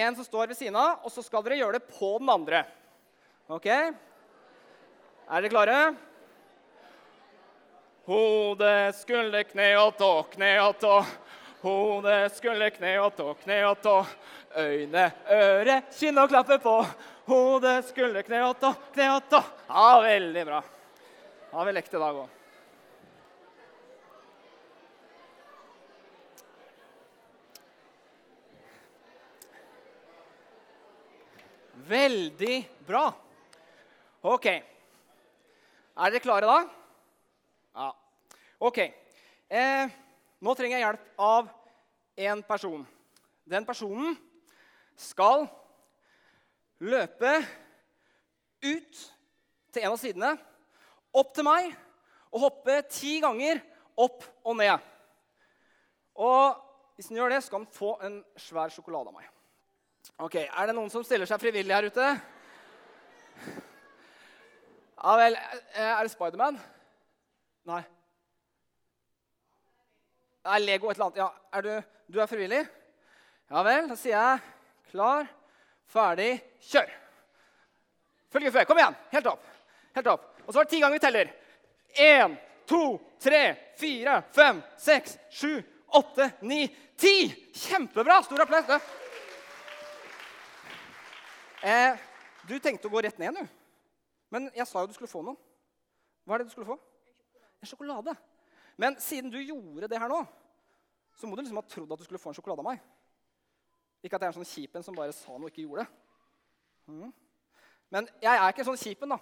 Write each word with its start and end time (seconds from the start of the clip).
En 0.00 0.16
som 0.16 0.24
står 0.24 0.50
ved 0.50 0.58
siden 0.58 0.78
av, 0.80 1.02
og 1.04 1.12
så 1.12 1.22
skal 1.24 1.44
dere 1.44 1.58
gjøre 1.60 1.78
det 1.78 1.88
på 1.92 2.14
den 2.20 2.30
andre. 2.32 2.64
Ok? 3.50 3.66
Er 3.70 5.44
dere 5.44 5.50
klare? 5.52 5.80
Hode, 8.08 8.70
skulder, 8.98 9.44
kne 9.46 9.68
og 9.78 9.92
tå, 10.00 10.10
kne 10.32 10.54
og 10.64 10.80
tå. 10.80 10.94
Hode, 11.60 12.16
skulder, 12.32 12.72
kne 12.74 12.96
og 13.04 13.12
tå, 13.18 13.28
kne 13.44 13.60
og 13.68 13.78
tå. 13.84 13.94
Øyne, 14.58 15.04
øre, 15.30 15.76
kinn 15.94 16.18
og 16.18 16.32
klappe 16.32 16.58
på. 16.64 16.74
Hode, 17.30 17.76
skulder, 17.90 18.24
kne 18.26 18.42
og 18.48 18.58
tå, 18.62 18.72
kne 18.96 19.12
og 19.18 19.30
tå. 19.30 19.44
Ja, 19.68 19.88
veldig 20.08 20.44
bra. 20.48 20.62
Har 21.52 21.68
vi 21.68 21.76
lekt 21.76 21.94
i 21.94 22.00
dag 22.00 22.22
òg. 22.24 22.39
Veldig 31.90 32.56
bra. 32.86 33.08
OK. 34.22 34.46
Er 34.46 36.12
dere 36.12 36.22
klare 36.22 36.46
da? 36.46 36.58
Ja. 37.74 37.88
OK. 38.62 38.78
Eh, 39.50 39.96
nå 40.38 40.54
trenger 40.54 40.76
jeg 40.76 40.84
hjelp 40.84 41.24
av 41.26 41.48
en 42.28 42.44
person. 42.46 42.84
Den 43.42 43.66
personen 43.66 44.14
skal 44.94 45.48
løpe 46.78 47.32
ut 48.62 49.02
til 49.72 49.82
en 49.82 49.90
av 49.90 49.98
sidene, 49.98 50.30
opp 51.10 51.34
til 51.34 51.48
meg 51.48 51.72
og 52.30 52.44
hoppe 52.44 52.78
ti 52.92 53.16
ganger 53.24 53.64
opp 53.98 54.22
og 54.44 54.60
ned. 54.62 54.78
Og 56.20 56.54
hvis 56.94 57.10
han 57.10 57.18
gjør 57.18 57.34
det, 57.34 57.42
skal 57.42 57.64
han 57.64 57.74
få 57.74 57.96
en 58.06 58.22
svær 58.38 58.70
sjokolade 58.70 59.10
av 59.10 59.18
meg. 59.18 59.26
Ok, 60.20 60.34
Er 60.36 60.66
det 60.68 60.74
noen 60.76 60.90
som 60.92 61.04
stiller 61.06 61.28
seg 61.28 61.40
frivillig 61.40 61.72
her 61.74 61.86
ute? 61.88 62.08
Ja 65.00 65.14
vel. 65.16 65.36
eh, 65.72 65.92
Er 65.94 66.02
det 66.04 66.12
Spiderman? 66.12 66.58
Nei. 67.70 67.80
Det 70.40 70.52
er 70.56 70.64
Lego 70.64 70.90
et 70.90 70.96
eller 70.98 71.06
annet. 71.06 71.20
Ja, 71.22 71.30
er 71.56 71.62
du, 71.64 71.72
du 72.12 72.20
er 72.20 72.28
frivillig? 72.28 72.60
Ja 73.50 73.62
vel. 73.64 73.88
Da 73.88 73.96
sier 73.96 74.16
jeg 74.16 74.92
klar, 74.92 75.26
ferdig, 75.88 76.30
kjør. 76.68 76.92
Følg 78.30 78.52
før. 78.52 78.68
Kom 78.68 78.78
igjen. 78.80 78.96
Helt 79.14 79.26
opp. 79.32 79.44
Helt 79.96 80.12
opp. 80.12 80.28
Og 80.44 80.52
så 80.52 80.60
er 80.60 80.68
det 80.68 80.72
ti 80.74 80.80
ganger 80.82 80.98
vi 80.98 81.04
teller. 81.06 81.32
Én, 81.96 82.36
to, 82.68 82.82
tre, 83.22 83.42
fire, 83.80 84.20
fem, 84.36 84.60
seks, 84.78 85.16
sju, 85.32 85.56
åtte, 85.98 86.28
ni, 86.46 86.66
ti! 87.00 87.30
Kjempebra! 87.56 88.20
Stor 88.22 88.44
applaus. 88.44 88.84
Eh, 91.60 91.96
du 92.48 92.56
tenkte 92.58 92.88
å 92.88 92.92
gå 92.92 93.02
rett 93.04 93.18
ned, 93.20 93.36
du. 93.36 93.48
Men 94.32 94.48
jeg 94.54 94.66
sa 94.68 94.80
jo 94.80 94.88
du 94.88 94.94
skulle 94.96 95.10
få 95.10 95.22
noe. 95.26 95.36
Hva 96.24 96.36
er 96.36 96.42
det 96.42 96.50
du 96.50 96.54
skulle 96.54 96.68
få? 96.68 96.76
En 97.60 97.68
sjokolade. 97.68 98.14
Men 98.80 98.96
siden 99.02 99.32
du 99.32 99.38
gjorde 99.42 99.88
det 99.90 100.00
her 100.00 100.08
nå, 100.08 100.22
så 101.18 101.28
må 101.28 101.36
du 101.36 101.42
liksom 101.42 101.58
ha 101.60 101.66
trodd 101.68 101.92
at 101.92 102.00
du 102.00 102.06
skulle 102.06 102.22
få 102.22 102.32
en 102.32 102.38
sjokolade 102.38 102.62
av 102.62 102.70
meg. 102.70 102.80
Ikke 104.00 104.16
at 104.16 104.22
jeg 104.22 104.30
er 104.30 104.32
en 104.32 104.38
sånn 104.38 104.48
kjipen 104.48 104.86
som 104.86 104.96
bare 104.96 105.12
sa 105.12 105.34
noe 105.34 105.50
og 105.50 105.52
ikke 105.52 105.66
gjorde 105.66 105.84
det. 105.84 105.90
Mm. 106.88 107.10
Men 107.92 108.08
jeg 108.22 108.32
er 108.32 108.48
ikke 108.48 108.64
en 108.64 108.70
sånn 108.70 108.80
kjipen, 108.80 109.12
da. 109.12 109.18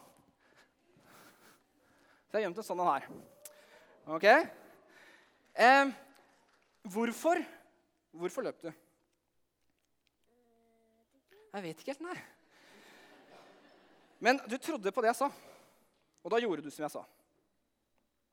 Så 2.29 2.37
jeg 2.37 2.39
har 2.39 2.47
gjemt 2.47 2.61
en 2.61 2.69
sånn 2.69 2.83
en 2.85 2.91
her. 2.93 3.09
Ok? 4.15 4.27
Eh, 5.59 5.95
hvorfor 6.87 7.43
Hvorfor 8.19 8.43
løp 8.43 8.63
du? 8.65 8.71
Jeg 11.53 11.65
vet 11.65 11.81
ikke 11.81 11.95
helt, 11.95 12.05
nei. 12.05 12.19
Men 14.21 14.41
du 14.51 14.57
trodde 14.61 14.93
på 14.93 15.03
det 15.05 15.13
jeg 15.13 15.21
sa, 15.21 15.29
og 16.25 16.33
da 16.33 16.41
gjorde 16.43 16.65
du 16.65 16.71
som 16.75 16.85
jeg 16.85 16.93
sa. 16.93 17.05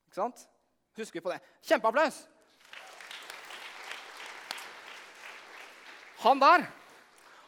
Ikke 0.07 0.17
sant? 0.17 0.47
Husker 0.97 1.19
vi 1.19 1.23
på 1.23 1.31
det? 1.33 1.41
Kjempeapplaus! 1.67 2.23
Han 6.25 6.41
der, 6.41 6.65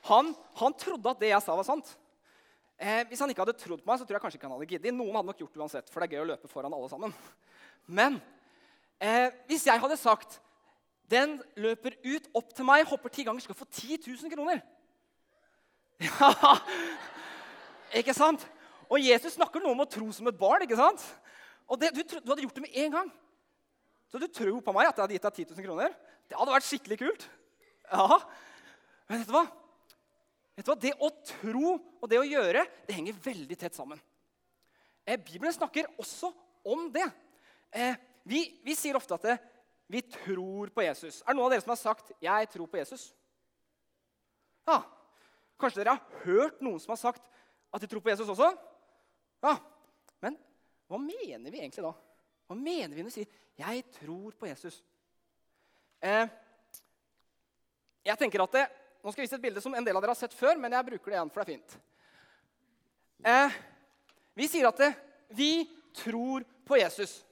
han, 0.06 0.34
han 0.60 0.76
trodde 0.78 1.10
at 1.10 1.22
det 1.24 1.32
jeg 1.32 1.44
sa, 1.44 1.56
var 1.58 1.66
sant. 1.66 1.90
Eh, 2.78 3.02
hvis 3.10 3.20
han 3.24 3.32
ikke 3.34 3.42
hadde 3.42 3.58
trodd 3.58 3.82
på 3.82 3.90
meg, 3.90 3.98
så 3.98 4.06
tror 4.06 4.20
jeg 4.20 4.24
kanskje 4.24 4.38
ikke 4.38 4.48
han 4.50 4.54
hadde 4.54 4.70
giddet. 4.70 4.94
Noen 4.94 5.16
hadde 5.18 5.32
nok 5.32 5.40
gjort 5.42 5.56
det 5.56 5.64
uansett, 5.64 5.90
for 5.90 6.04
det 6.04 6.12
er 6.12 6.20
gøy 6.20 6.28
å 6.28 6.32
løpe 6.36 6.52
foran 6.52 6.76
alle 6.78 6.90
sammen. 6.92 7.16
Men 7.90 8.20
eh, 9.02 9.34
hvis 9.50 9.66
jeg 9.66 9.82
hadde 9.82 9.98
sagt 9.98 10.38
den 11.10 11.38
løper 11.58 11.96
ut 12.04 12.28
opp 12.38 12.52
til 12.54 12.68
meg, 12.68 12.86
hopper 12.86 13.10
ti 13.10 13.24
ganger, 13.26 13.42
skal 13.42 13.58
få 13.58 13.66
10 13.66 14.04
000 14.06 14.34
kroner 14.36 14.62
Ja, 16.02 16.58
ikke 18.02 18.16
sant? 18.16 18.44
Og 18.88 19.02
Jesus 19.02 19.36
snakker 19.36 19.64
noe 19.64 19.74
om 19.74 19.84
å 19.84 19.90
tro 19.90 20.08
som 20.16 20.30
et 20.30 20.40
barn. 20.40 20.64
ikke 20.64 20.80
sant? 20.80 21.04
Og 21.68 21.80
det, 21.82 21.92
du, 21.96 22.04
du 22.04 22.30
hadde 22.32 22.44
gjort 22.46 22.60
det 22.60 22.66
med 22.68 22.78
en 22.84 22.94
gang. 23.00 23.10
Så 24.08 24.22
du 24.22 24.28
tror 24.32 24.62
på 24.64 24.74
meg 24.76 24.88
at 24.88 24.96
jeg 24.96 25.04
hadde 25.04 25.18
gitt 25.18 25.26
deg 25.28 25.40
10 25.44 25.56
000 25.58 25.68
kroner? 25.68 25.96
Det 26.28 26.38
hadde 26.40 26.54
vært 26.54 26.68
skikkelig 26.68 27.00
kult. 27.02 27.26
Ja, 27.92 28.20
Men 29.08 29.22
vet 29.22 29.30
du 29.30 29.36
hva? 29.36 29.46
Vet 30.58 30.68
du 30.68 30.72
hva? 30.72 30.80
Det 30.80 30.94
å 31.04 31.10
tro 31.28 31.74
og 31.76 32.10
det 32.12 32.20
å 32.20 32.28
gjøre, 32.28 32.64
det 32.88 32.96
henger 32.96 33.20
veldig 33.24 33.58
tett 33.60 33.76
sammen. 33.78 34.00
Eh, 35.08 35.20
Bibelen 35.20 35.56
snakker 35.56 35.88
også 36.00 36.32
om 36.68 36.88
det. 36.92 37.06
Eh, 37.72 37.96
vi, 38.28 38.42
vi 38.64 38.76
sier 38.76 38.98
ofte 39.00 39.16
at 39.16 39.28
det, 39.28 39.38
vi 39.88 40.02
tror 40.04 40.72
på 40.76 40.84
Jesus. 40.84 41.22
Er 41.24 41.32
det 41.32 41.38
noen 41.38 41.48
av 41.48 41.54
dere 41.56 41.64
som 41.64 41.72
har 41.72 41.80
sagt 41.80 42.12
'jeg 42.20 42.50
tror 42.52 42.68
på 42.68 42.80
Jesus'? 42.80 43.14
Ja. 44.68 44.84
Kanskje 45.58 45.82
dere 45.82 45.96
har 45.98 46.24
hørt 46.26 46.62
noen 46.62 46.80
som 46.82 46.94
har 46.94 47.02
sagt 47.02 47.24
at 47.74 47.82
de 47.82 47.90
tror 47.90 48.04
på 48.04 48.12
Jesus 48.12 48.30
også? 48.30 48.52
Ja. 49.44 49.56
Men 50.24 50.38
hva 50.88 51.00
mener 51.02 51.52
vi 51.52 51.62
egentlig 51.62 51.86
da? 51.86 51.94
Hva 52.48 52.56
mener 52.56 52.96
vi 52.96 53.04
når 53.04 53.12
vi 53.12 53.18
sier 53.20 53.28
'jeg 53.58 53.84
tror 54.00 54.32
på 54.32 54.48
Jesus'? 54.48 54.82
Eh, 56.02 56.28
jeg 58.06 58.18
tenker 58.18 58.44
at 58.44 58.52
det, 58.52 58.68
Nå 59.04 59.12
skal 59.12 59.22
jeg 59.22 59.30
vise 59.30 59.36
et 59.36 59.42
bilde 59.42 59.62
som 59.62 59.76
en 59.76 59.86
del 59.86 59.96
av 59.96 60.02
dere 60.02 60.10
har 60.10 60.20
sett 60.20 60.34
før, 60.34 60.58
men 60.58 60.72
jeg 60.72 60.86
bruker 60.86 61.06
det 61.06 61.16
igjen, 61.16 61.30
for 61.30 61.44
det 61.44 61.48
er 61.48 61.54
fint. 61.54 61.78
Eh, 63.24 63.52
vi 64.36 64.48
sier 64.48 64.68
at 64.68 64.78
det, 64.78 64.90
vi 65.30 65.70
tror 65.94 66.44
på 66.66 66.76
Jesus. 66.76 67.24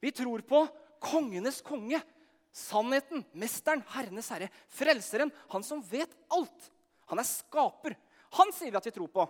Vi 0.00 0.10
tror 0.10 0.42
på 0.42 0.64
kongenes 0.98 1.60
konge, 1.60 2.00
sannheten, 2.50 3.22
mesteren, 3.32 3.84
herrenes 3.92 4.28
herre, 4.32 4.48
frelseren, 4.68 5.30
han 5.52 5.62
som 5.62 5.82
vet 5.82 6.10
alt. 6.32 6.70
Han 7.10 7.20
er 7.20 7.26
skaper. 7.26 7.96
Han 8.38 8.52
sier 8.54 8.70
vi 8.70 8.78
at 8.78 8.86
vi 8.86 8.94
tror 8.94 9.10
på. 9.12 9.26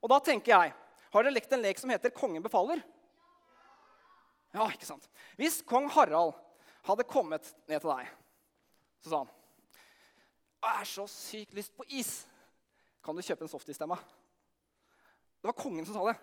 Og 0.00 0.12
da 0.12 0.20
tenker 0.24 0.54
jeg 0.54 0.76
Har 1.08 1.24
dere 1.24 1.32
lekt 1.32 1.52
en 1.52 1.62
lek 1.64 1.78
som 1.80 1.90
heter 1.90 2.12
Kongen 2.14 2.44
befaler? 2.44 2.82
Ja, 4.52 4.66
ikke 4.72 4.88
sant? 4.88 5.08
Hvis 5.36 5.60
kong 5.68 5.88
Harald 5.92 6.36
hadde 6.88 7.06
kommet 7.08 7.44
ned 7.68 7.82
til 7.82 7.90
deg, 7.90 8.08
så 9.04 9.12
sa 9.12 9.20
han 9.22 9.32
Jeg 10.64 10.76
har 10.80 10.88
så 10.88 11.04
sykt 11.12 11.56
lyst 11.56 11.74
på 11.76 11.86
is. 11.88 12.12
Kan 13.04 13.16
du 13.16 13.24
kjøpe 13.24 13.44
en 13.44 13.52
softis 13.52 13.80
til 13.80 13.88
meg? 13.90 14.00
Det 15.38 15.48
var 15.48 15.56
kongen 15.56 15.86
som 15.86 15.96
sa 15.96 16.08
det. 16.08 16.16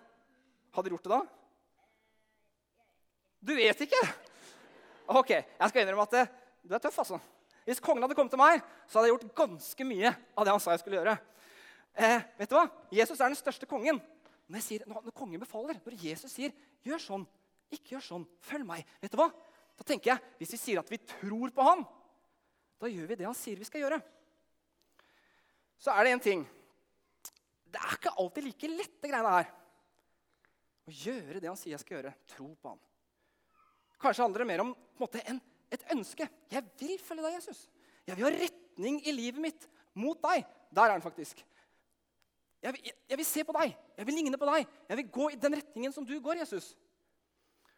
Hadde 0.76 0.90
du 0.90 0.96
gjort 0.96 1.06
det 1.06 1.14
da? 1.14 1.20
Du 3.46 3.54
vet 3.56 3.80
ikke? 3.86 4.02
Ok, 5.06 5.30
jeg 5.30 5.70
skal 5.70 5.82
innrømme 5.82 6.04
at 6.04 6.14
det, 6.16 6.26
du 6.66 6.74
er 6.74 6.82
tøff, 6.82 6.98
altså. 6.98 7.20
Hvis 7.66 7.82
kongen 7.82 8.04
hadde 8.04 8.14
kommet 8.14 8.30
til 8.30 8.40
meg, 8.40 8.60
så 8.86 9.00
hadde 9.00 9.08
jeg 9.10 9.16
gjort 9.16 9.38
ganske 9.42 9.86
mye 9.88 10.12
av 10.14 10.46
det 10.46 10.52
han 10.54 10.62
sa 10.62 10.76
jeg 10.76 10.84
skulle 10.84 11.00
gjøre. 11.00 11.16
Eh, 11.96 12.22
vet 12.38 12.52
du 12.52 12.54
hva? 12.54 12.68
Jesus 12.94 13.18
er 13.18 13.32
den 13.32 13.38
største 13.38 13.66
kongen. 13.66 13.98
Når, 14.46 14.62
sier, 14.62 14.84
når 14.86 15.10
kongen 15.16 15.42
befaler, 15.42 15.80
når 15.82 15.96
Jesus 15.98 16.30
sier 16.30 16.54
'gjør 16.86 17.02
sånn', 17.02 17.26
ikke 17.74 17.96
gjør 17.96 18.04
sånn, 18.06 18.26
følg 18.46 18.66
meg, 18.68 18.86
vet 19.02 19.10
du 19.10 19.18
hva? 19.18 19.26
Da 19.76 19.84
tenker 19.84 20.12
jeg, 20.12 20.22
Hvis 20.38 20.52
vi 20.54 20.58
sier 20.60 20.78
at 20.78 20.90
vi 20.90 21.00
tror 21.02 21.50
på 21.50 21.66
han, 21.66 21.82
da 22.78 22.86
gjør 22.86 23.08
vi 23.10 23.18
det 23.18 23.26
han 23.26 23.36
sier 23.36 23.58
vi 23.58 23.66
skal 23.66 23.82
gjøre. 23.82 23.98
Så 25.80 25.90
er 25.90 26.04
det 26.04 26.12
en 26.12 26.22
ting. 26.22 26.46
Det 27.66 27.80
er 27.80 27.96
ikke 27.98 28.14
alltid 28.16 28.44
like 28.46 28.68
lett, 28.72 28.96
det 29.02 29.10
greiene 29.10 29.34
her. 29.34 29.50
Å 30.86 30.94
gjøre 30.94 31.40
det 31.42 31.50
han 31.50 31.58
sier 31.58 31.74
jeg 31.74 31.82
skal 31.82 31.98
gjøre. 31.98 32.14
Tro 32.30 32.52
på 32.54 32.70
han. 32.70 32.80
Kanskje 34.00 34.22
handler 34.22 34.44
det 34.44 34.50
mer 34.52 34.62
om 34.62 34.72
på 34.76 35.02
en 35.02 35.04
måte, 35.04 35.22
en, 35.28 35.40
et 35.72 35.84
ønske. 35.92 36.28
Jeg 36.52 36.64
vil 36.80 36.98
følge 37.02 37.24
deg, 37.24 37.36
Jesus. 37.38 37.66
Jeg 38.06 38.16
vil 38.16 38.28
ha 38.28 38.32
retning 38.44 39.00
i 39.06 39.14
livet 39.14 39.42
mitt 39.42 39.68
mot 39.98 40.18
deg. 40.22 40.46
Der 40.70 40.86
er 40.86 40.96
den 40.96 41.04
faktisk. 41.04 41.42
Jeg 42.62 42.74
vil, 42.74 42.90
jeg, 43.08 43.18
vil 43.18 43.28
se 43.28 43.44
på 43.44 43.54
deg. 43.56 43.76
Jeg 43.98 44.06
vil 44.08 44.18
ligne 44.18 44.38
på 44.40 44.48
deg. 44.48 44.66
Jeg 44.88 45.00
vil 45.00 45.10
gå 45.18 45.28
i 45.32 45.38
den 45.40 45.58
retningen 45.58 45.94
som 45.94 46.06
du 46.06 46.16
går, 46.22 46.40
Jesus. 46.42 46.72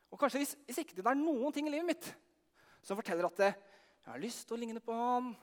Og 0.08 0.20
kanskje 0.20 0.40
hvis, 0.40 0.54
hvis 0.68 0.80
ikke 0.82 0.96
det 0.96 1.04
er 1.06 1.18
noen 1.18 1.52
ting 1.52 1.68
i 1.68 1.72
livet 1.74 1.88
mitt 1.90 2.08
som 2.84 2.96
forteller 2.96 3.26
at 3.26 3.40
det, 3.40 3.50
jeg 4.04 4.12
har 4.14 4.22
lyst 4.22 4.46
til 4.48 4.56
å 4.56 4.60
ligne 4.62 4.80
på 4.80 4.94
han, 4.96 5.34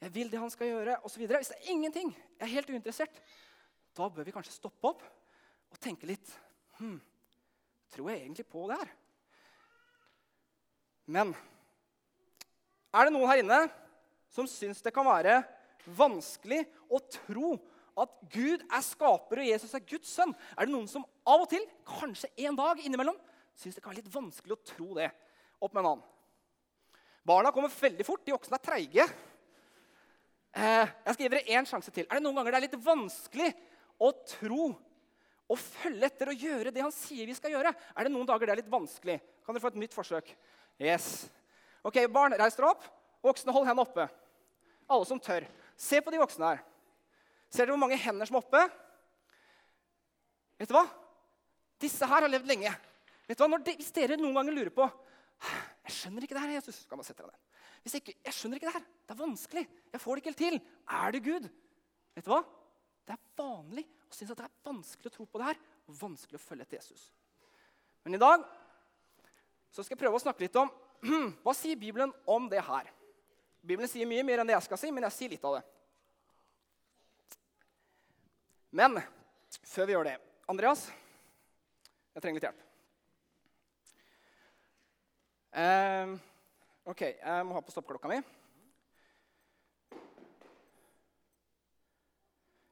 jeg 0.00 0.14
vil 0.14 0.30
det 0.32 0.40
han 0.40 0.50
skal 0.50 0.70
gjøre, 0.70 0.96
osv. 1.06 1.26
Hvis 1.28 1.52
det 1.52 1.58
er 1.58 1.70
ingenting, 1.70 2.10
jeg 2.10 2.46
er 2.46 2.54
helt 2.56 2.70
uinteressert, 2.72 3.20
da 3.94 4.08
bør 4.08 4.26
vi 4.26 4.32
kanskje 4.34 4.56
stoppe 4.56 4.90
opp 4.90 5.04
og 5.70 5.78
tenke 5.82 6.08
litt 6.08 6.32
hm, 6.80 6.98
Tror 7.90 8.06
jeg 8.12 8.20
egentlig 8.22 8.46
på 8.46 8.64
det 8.70 8.76
her? 8.78 8.90
Men 11.10 11.32
er 12.90 13.06
det 13.06 13.14
noen 13.14 13.30
her 13.30 13.42
inne 13.42 13.60
som 14.30 14.48
syns 14.50 14.82
det 14.82 14.92
kan 14.94 15.06
være 15.06 15.40
vanskelig 15.96 16.62
å 16.90 17.00
tro 17.10 17.54
at 18.00 18.12
Gud 18.32 18.62
er 18.62 18.84
skaper 18.84 19.42
og 19.42 19.50
Jesus 19.50 19.74
er 19.76 19.84
Guds 19.86 20.12
sønn? 20.12 20.32
Er 20.56 20.66
det 20.66 20.74
noen 20.74 20.88
som 20.90 21.06
av 21.28 21.44
og 21.44 21.50
til, 21.50 21.64
kanskje 21.88 22.30
en 22.46 22.58
dag 22.58 22.80
innimellom, 22.82 23.18
syns 23.58 23.76
det 23.76 23.84
kan 23.84 23.92
være 23.92 24.02
litt 24.02 24.14
vanskelig 24.14 24.56
å 24.56 24.62
tro 24.74 24.94
det? 24.98 25.10
Opp 25.60 25.74
med 25.74 25.82
en 25.82 25.90
annen. 25.92 26.06
Barna 27.26 27.52
kommer 27.52 27.72
veldig 27.72 28.06
fort. 28.06 28.22
De 28.24 28.32
voksne 28.32 28.56
er 28.56 28.64
treige. 28.64 29.04
Eh, 30.50 30.86
jeg 31.04 31.14
skal 31.14 31.24
gi 31.24 31.32
dere 31.34 31.58
én 31.58 31.68
sjanse 31.68 31.92
til. 31.94 32.06
Er 32.08 32.18
det 32.18 32.24
noen 32.24 32.40
ganger 32.40 32.56
det 32.56 32.60
er 32.60 32.66
litt 32.66 32.80
vanskelig 32.82 33.50
å 34.00 34.10
tro 34.32 34.70
og 35.50 35.58
følge 35.58 36.08
etter 36.08 36.30
og 36.32 36.46
gjøre 36.46 36.72
det 36.74 36.82
han 36.82 36.94
sier 36.94 37.28
vi 37.28 37.36
skal 37.36 37.54
gjøre? 37.54 37.74
Er 37.94 38.06
det 38.06 38.14
noen 38.14 38.28
dager 38.28 38.48
det 38.48 38.56
er 38.56 38.62
litt 38.62 38.72
vanskelig? 38.72 39.20
Kan 39.44 39.54
dere 39.54 39.62
få 39.62 39.74
et 39.74 39.82
nytt 39.82 39.94
forsøk? 39.94 40.32
Yes. 40.80 41.28
Ok, 41.86 42.02
Barn, 42.12 42.36
reis 42.38 42.56
dere 42.58 42.72
opp. 42.72 42.84
Voksne, 43.24 43.52
hold 43.54 43.68
hendene 43.68 43.86
oppe. 43.86 44.06
Alle 44.90 45.08
som 45.08 45.20
tør. 45.22 45.46
Se 45.80 46.00
på 46.02 46.12
de 46.12 46.20
voksne 46.20 46.52
her. 46.52 46.64
Ser 47.50 47.64
dere 47.64 47.74
hvor 47.74 47.82
mange 47.82 47.98
hender 48.00 48.28
som 48.28 48.38
er 48.38 48.44
oppe? 48.44 48.64
Vet 50.60 50.70
du 50.70 50.76
hva? 50.76 50.86
Disse 51.80 52.06
her 52.08 52.26
har 52.26 52.32
levd 52.32 52.48
lenge. 52.50 52.72
Vet 53.28 53.38
du 53.38 53.44
hva? 53.44 53.60
De, 53.64 53.76
hvis 53.78 53.94
dere 53.96 54.18
noen 54.20 54.36
ganger 54.36 54.56
lurer 54.56 54.74
på 54.74 54.88
jeg 55.40 55.96
skjønner 55.96 56.24
ikke 56.24 56.36
det 56.36 56.42
her, 56.44 56.52
Jesus. 56.58 56.82
Kan 56.88 57.00
man 57.00 57.06
sette 57.06 57.24
deg 57.24 57.32
ned. 57.32 57.60
Hvis 57.80 57.96
ikke, 57.96 58.14
jeg 58.26 58.36
skjønner 58.36 58.60
ikke 58.60 58.68
det 58.68 58.74
her. 58.76 58.84
Det 59.08 59.14
er 59.14 59.20
vanskelig. 59.20 59.62
Jeg 59.90 60.02
får 60.02 60.12
det 60.12 60.22
ikke 60.22 60.30
helt 60.30 60.42
til. 60.44 60.58
Er 61.00 61.14
det 61.14 61.22
Gud? 61.24 61.48
Vet 62.16 62.26
du 62.26 62.30
hva? 62.30 62.40
Det 63.08 63.16
er 63.16 63.22
vanlig 63.40 63.86
å 64.06 64.14
synes 64.14 64.34
at 64.34 64.42
det 64.42 64.46
er 64.46 64.68
vanskelig 64.68 65.10
å 65.10 65.14
tro 65.14 65.26
på 65.26 65.40
det 65.40 65.48
her, 65.48 65.60
og 65.88 65.98
vanskelig 65.98 66.38
å 66.38 66.42
følge 66.42 66.66
etter 66.66 66.78
Jesus. 66.78 67.08
Men 68.04 68.16
i 68.16 68.20
dag 68.20 68.44
så 69.70 69.84
skal 69.84 69.94
jeg 69.94 70.02
prøve 70.02 70.18
å 70.18 70.22
snakke 70.22 70.44
litt 70.44 70.56
om 70.58 70.70
hva 71.44 71.54
sier 71.56 71.78
Bibelen 71.78 72.12
om 72.28 72.48
det 72.50 72.62
her. 72.66 72.90
Bibelen 73.60 73.90
sier 73.90 74.08
mye 74.08 74.24
mer 74.26 74.42
enn 74.42 74.50
det 74.50 74.56
jeg 74.56 74.66
skal 74.68 74.80
si, 74.80 74.90
men 74.94 75.06
jeg 75.06 75.16
sier 75.16 75.34
litt 75.34 75.46
av 75.46 75.58
det. 75.58 75.62
Men 78.70 79.00
før 79.66 79.88
vi 79.88 79.94
gjør 79.96 80.06
det 80.06 80.18
Andreas, 80.50 80.88
jeg 82.14 82.22
trenger 82.22 82.38
litt 82.40 82.48
hjelp. 82.48 82.66
Uh, 85.50 86.14
ok, 86.90 87.02
jeg 87.06 87.46
må 87.46 87.56
ha 87.56 87.62
på 87.64 87.74
stoppklokka 87.74 88.10
mi. 88.10 88.20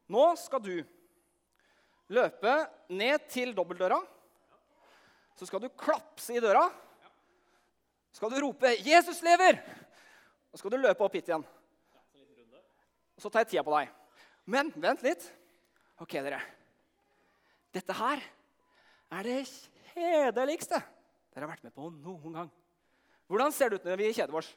Nå 0.08 0.24
skal 0.40 0.62
du 0.64 0.74
løpe 2.14 2.54
ned 2.88 3.26
til 3.28 3.52
dobbeltdøra. 3.54 3.98
Så 5.38 5.46
skal 5.46 5.62
du 5.62 5.68
klapse 5.78 6.34
i 6.34 6.42
døra. 6.42 6.64
Skal 8.18 8.32
du 8.34 8.40
rope 8.42 8.74
'Jesus 8.82 9.22
lever!' 9.22 9.60
Og 10.50 10.58
skal 10.58 10.72
du 10.74 10.80
løpe 10.80 11.04
opp 11.04 11.14
hit 11.14 11.28
igjen. 11.28 11.44
Og 13.14 13.22
så 13.22 13.30
tar 13.30 13.44
jeg 13.44 13.52
tida 13.52 13.62
på 13.62 13.74
deg. 13.76 13.92
Men 14.46 14.72
vent 14.74 15.04
litt. 15.06 15.22
Ok, 16.02 16.16
dere. 16.18 16.40
Dette 17.70 17.94
her 17.94 18.22
er 19.12 19.28
det 19.28 19.36
kjedeligste 19.94 20.80
dere 21.30 21.46
har 21.46 21.52
vært 21.52 21.68
med 21.68 21.74
på 21.76 21.92
noen 21.92 22.34
gang. 22.34 22.50
Hvordan 23.30 23.54
ser 23.54 23.70
det 23.70 23.78
ut 23.78 23.86
når 23.86 24.00
vi 24.00 24.10
kjeder 24.16 24.40
oss? 24.40 24.50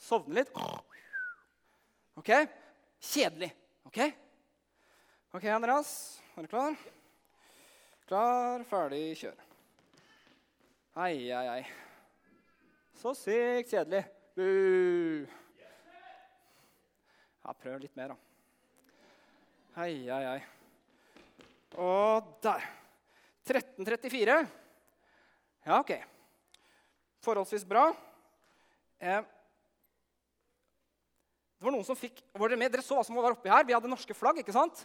Sovne 0.00 0.40
litt. 0.40 0.56
Ok? 2.16 2.32
Kjedelig. 3.02 3.52
Ok? 3.84 4.00
Ok, 5.36 5.44
Andreas. 5.52 5.94
Er 6.36 6.46
du 6.46 6.52
klar? 6.52 6.76
Klar, 8.08 8.64
ferdig, 8.70 9.06
kjør. 9.20 9.51
Ai, 10.92 11.32
ai, 11.32 11.46
ai. 11.48 11.62
Så 13.00 13.14
sykt 13.16 13.70
kjedelig. 13.72 14.02
Bu. 14.36 14.48
Ja, 17.40 17.54
prøv 17.56 17.78
litt 17.80 17.94
mer, 17.96 18.12
da. 18.12 18.16
Ai, 19.80 20.04
ai, 20.12 20.24
ai. 20.34 20.42
Og 21.80 22.28
der. 22.44 22.66
1334. 23.48 24.36
Ja, 25.64 25.78
OK. 25.78 25.94
Forholdsvis 27.24 27.64
bra. 27.64 27.86
Eh, 29.00 29.24
det 31.56 31.64
var 31.64 31.72
noen 31.72 31.88
som 31.88 31.96
fikk, 31.96 32.20
var 32.36 32.52
Dere 32.52 32.60
med? 32.60 32.74
Dere 32.76 32.84
så 32.84 33.00
hva 33.00 33.06
som 33.08 33.16
var 33.16 33.32
oppi 33.32 33.48
her? 33.48 33.64
Vi 33.64 33.72
hadde 33.72 33.88
norske 33.88 34.12
flagg. 34.18 34.44
ikke 34.44 34.52
sant? 34.52 34.84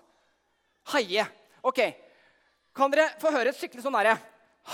Heie. 0.95 1.27
Ok. 1.67 1.83
Kan 2.71 2.95
dere 2.95 3.11
få 3.19 3.35
høre 3.35 3.51
et 3.51 3.59
skikkelig 3.59 3.83
sånn 3.83 3.99
derre 3.99 4.15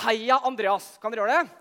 Heia 0.01 0.39
Andreas. 0.43 0.95
Kan 1.01 1.13
dere 1.13 1.23
gjøre 1.23 1.43
det? 1.43 1.59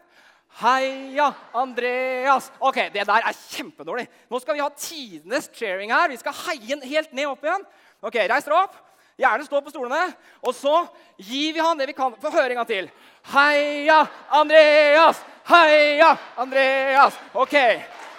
Heia 0.63 1.33
Andreas. 1.57 2.51
Ok, 2.59 2.77
Det 2.93 3.05
der 3.07 3.29
er 3.29 3.37
kjempedårlig. 3.51 4.07
Nå 4.31 4.41
skal 4.41 4.55
vi 4.55 4.65
ha 4.65 4.71
tidenes 4.77 5.51
cheering 5.55 5.93
her. 5.93 6.09
Vi 6.09 6.21
skal 6.21 6.37
heie 6.47 6.75
den 6.75 6.83
helt 6.83 7.13
ned 7.13 7.29
opp 7.29 7.45
igjen. 7.45 7.65
Ok, 8.03 8.17
Reis 8.29 8.45
dere 8.45 8.65
opp. 8.65 8.77
Gjerne 9.21 9.45
stå 9.45 9.61
på 9.61 9.71
stolene. 9.71 10.13
Og 10.43 10.55
så 10.57 10.87
gir 11.21 11.53
vi 11.53 11.61
han 11.61 11.79
det 11.79 11.87
vi 11.93 11.97
kan. 11.97 12.15
Få 12.21 12.33
høre 12.33 12.53
en 12.53 12.63
gang 12.63 12.69
til. 12.69 12.89
Heia 13.33 14.07
Andreas! 14.31 15.23
Heia 15.47 16.17
Andreas! 16.37 17.19
OK. 17.33 17.55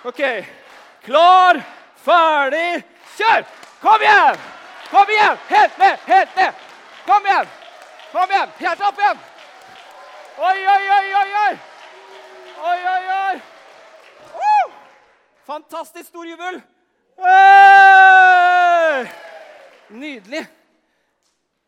ok. 0.03 0.21
Klar, 1.03 1.59
ferdig, 2.05 2.83
kjør! 3.17 3.43
Kom 3.81 4.01
igjen! 4.05 4.39
Kom 4.91 5.11
igjen! 5.11 5.37
Helt 5.49 5.77
ned! 5.81 5.99
Helt 6.07 6.35
ned! 6.39 6.65
Kom 7.05 7.27
igjen! 7.27 7.53
Kom 8.13 8.31
igjen! 8.31 8.57
Helt 8.61 8.87
opp 8.87 8.99
igjen! 9.03 9.23
Oi, 10.33 10.67
oi, 10.67 10.85
oi, 10.89 11.07
oi! 11.13 11.31
Oi, 12.63 12.79
oi, 12.79 12.79
oi! 12.89 13.05
oi. 13.17 13.37
Uh! 14.33 14.71
Fantastisk 15.45 16.09
stor 16.09 16.25
jubel! 16.25 16.61
Hey! 17.21 19.05
Nydelig. 19.93 20.47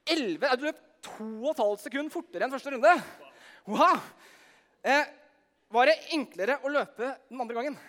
11, 0.09 0.57
Du 0.57 0.65
løp 0.65 0.81
2,5 1.05 1.83
sekunder 1.83 2.13
fortere 2.13 2.47
enn 2.47 2.55
første 2.55 2.73
runde. 2.73 2.95
Wow! 3.69 4.01
Eh, 4.85 5.05
var 5.73 5.89
det 5.89 5.97
enklere 6.17 6.59
å 6.65 6.73
løpe 6.73 7.13
den 7.29 7.41
andre 7.41 7.59
gangen? 7.59 7.79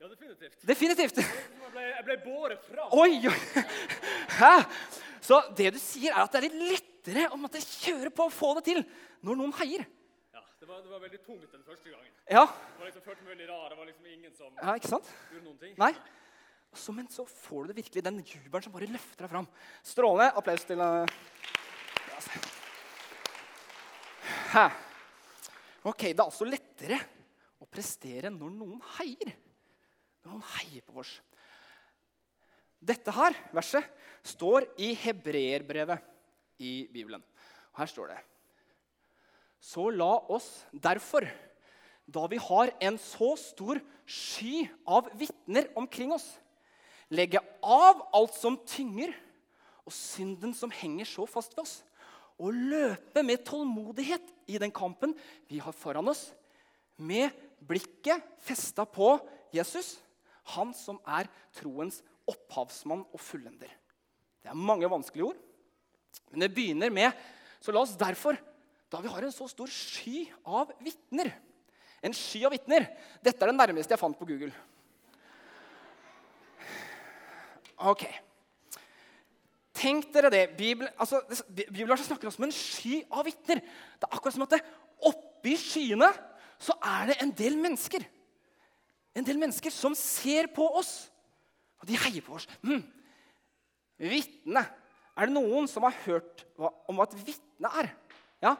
Ja, 0.00 0.08
definitivt. 0.10 0.60
Definitivt. 0.66 1.22
Jeg 1.22 1.72
ble, 1.72 1.86
jeg 1.86 2.06
ble 2.08 2.20
båret 2.26 2.62
fram. 2.66 2.90
Oi, 2.98 3.30
oi. 3.30 3.64
Hæ? 4.40 4.54
Så 5.22 5.42
det 5.54 5.74
du 5.76 5.82
sier, 5.82 6.10
er 6.14 6.24
at 6.24 6.34
det 6.34 6.48
er 6.48 6.62
litt 6.72 6.90
lettere 7.00 7.30
å 7.32 7.38
måtte 7.40 7.60
kjøre 7.60 8.10
på 8.12 8.28
og 8.28 8.34
få 8.34 8.54
det 8.58 8.64
til 8.68 8.82
når 9.24 9.38
noen 9.38 9.54
heier. 9.60 9.86
Det 10.60 10.66
var, 10.68 10.82
det 10.84 10.90
var 10.92 11.00
veldig 11.00 11.18
tungt 11.24 11.52
den 11.54 11.62
første 11.64 11.88
gangen. 11.88 12.12
Ja. 12.28 12.42
Det 12.44 12.80
var 12.82 12.88
liksom 12.90 13.04
følte 13.06 13.22
meg 13.24 13.30
veldig 13.32 13.46
rar. 13.48 13.70
Det 13.72 13.76
var 13.78 13.86
liksom 13.88 14.08
ingen 14.12 14.34
som 14.36 14.50
ja, 14.58 14.74
ikke 14.76 14.90
sant? 14.92 15.06
gjorde 15.32 15.46
noen 15.46 15.56
ting. 15.62 15.72
Nei. 15.80 15.94
Så, 16.76 16.92
men 16.92 17.08
så 17.08 17.24
får 17.24 17.62
du 17.62 17.70
det 17.70 17.76
virkelig, 17.78 18.02
den 18.04 18.18
jubelen 18.20 18.66
som 18.66 18.74
bare 18.74 18.90
løfter 18.92 19.24
deg 19.24 19.32
fram. 19.32 19.48
Strålende. 19.88 20.36
Applaus 20.36 20.68
til 20.68 20.84
uh... 20.84 21.08
Ok, 25.88 26.02
Det 26.10 26.12
er 26.12 26.26
altså 26.26 26.44
lettere 26.44 27.00
å 27.56 27.64
prestere 27.64 28.28
når 28.34 28.52
noen 28.60 28.84
heier. 28.98 29.32
Når 30.20 30.34
noen 30.34 30.48
heier 30.58 30.84
på 30.84 31.00
oss. 31.00 31.16
Dette 32.76 33.16
her, 33.16 33.32
verset, 33.56 33.88
står 34.28 34.68
i 34.84 34.92
hebreerbrevet 35.06 36.04
i 36.60 36.84
Bibelen. 36.92 37.24
Og 37.72 37.80
Her 37.80 37.88
står 37.96 38.12
det 38.12 38.20
Så 39.60 39.90
la 39.92 40.14
oss 40.32 40.48
derfor, 40.72 41.26
da 42.08 42.24
vi 42.32 42.40
har 42.40 42.72
en 42.82 42.96
så 42.98 43.34
stor 43.38 43.78
sky 44.08 44.64
av 44.88 45.10
vitner 45.20 45.68
omkring 45.78 46.14
oss, 46.16 46.26
legge 47.12 47.42
av 47.62 48.00
alt 48.16 48.34
som 48.38 48.58
tynger, 48.66 49.12
og 49.84 49.94
synden 49.94 50.52
som 50.56 50.72
henger 50.72 51.08
så 51.08 51.26
fast 51.28 51.54
ved 51.56 51.64
oss, 51.64 51.76
og 52.40 52.56
løpe 52.56 53.22
med 53.26 53.44
tålmodighet 53.44 54.32
i 54.48 54.58
den 54.60 54.72
kampen 54.72 55.12
vi 55.50 55.60
har 55.60 55.76
foran 55.76 56.08
oss, 56.08 56.30
med 56.96 57.32
blikket 57.60 58.24
festa 58.44 58.86
på 58.88 59.14
Jesus, 59.52 59.98
han 60.56 60.72
som 60.76 60.98
er 61.04 61.28
troens 61.56 62.00
opphavsmann 62.28 63.04
og 63.10 63.20
fullender. 63.22 63.70
Det 64.40 64.48
er 64.48 64.56
mange 64.56 64.88
vanskelige 64.88 65.30
ord, 65.30 65.40
men 66.30 66.44
det 66.44 66.54
begynner 66.54 66.92
med 66.92 67.12
Så 67.60 67.74
la 67.76 67.82
oss 67.82 67.92
derfor, 67.92 68.38
da 68.90 69.00
vi 69.02 69.12
har 69.12 69.24
en 69.24 69.34
så 69.34 69.46
stor 69.50 69.70
sky 69.70 70.24
av 70.44 70.72
vitner 70.82 71.32
En 72.00 72.14
sky 72.16 72.46
av 72.48 72.54
vitner. 72.54 72.86
Dette 73.20 73.44
er 73.44 73.50
det 73.50 73.58
nærmeste 73.58 73.92
jeg 73.92 74.00
fant 74.00 74.16
på 74.16 74.24
Google. 74.24 74.54
Ok. 77.76 78.06
Tenk 79.76 80.08
dere 80.14 80.30
det. 80.32 80.40
Bibelen 80.56 80.88
altså, 80.96 81.20
Bibelen 81.52 82.00
snakker 82.00 82.30
også 82.30 82.40
om 82.40 82.46
en 82.48 82.56
sky 82.56 83.02
av 83.12 83.28
vitner. 83.28 83.60
Det 83.60 84.08
er 84.08 84.16
akkurat 84.16 84.36
som 84.36 84.46
at 84.46 84.56
det, 84.56 84.62
oppi 85.10 85.58
skyene 85.60 86.08
så 86.60 86.76
er 86.84 87.12
det 87.12 87.18
en 87.20 87.34
del 87.36 87.60
mennesker. 87.60 88.04
En 89.16 89.26
del 89.28 89.40
mennesker 89.40 89.72
som 89.72 89.96
ser 89.96 90.50
på 90.56 90.66
oss, 90.80 91.10
og 91.80 91.88
de 91.88 92.00
heier 92.00 92.24
på 92.24 92.36
oss. 92.36 92.48
Mm. 92.64 92.82
Vitne. 94.00 94.64
Er 95.16 95.28
det 95.28 95.36
noen 95.36 95.68
som 95.68 95.84
har 95.84 95.96
hørt 96.06 96.44
om 96.60 96.96
hva 96.96 97.08
et 97.08 97.16
vitne 97.28 97.72
er? 97.80 97.92
Ja? 98.44 98.54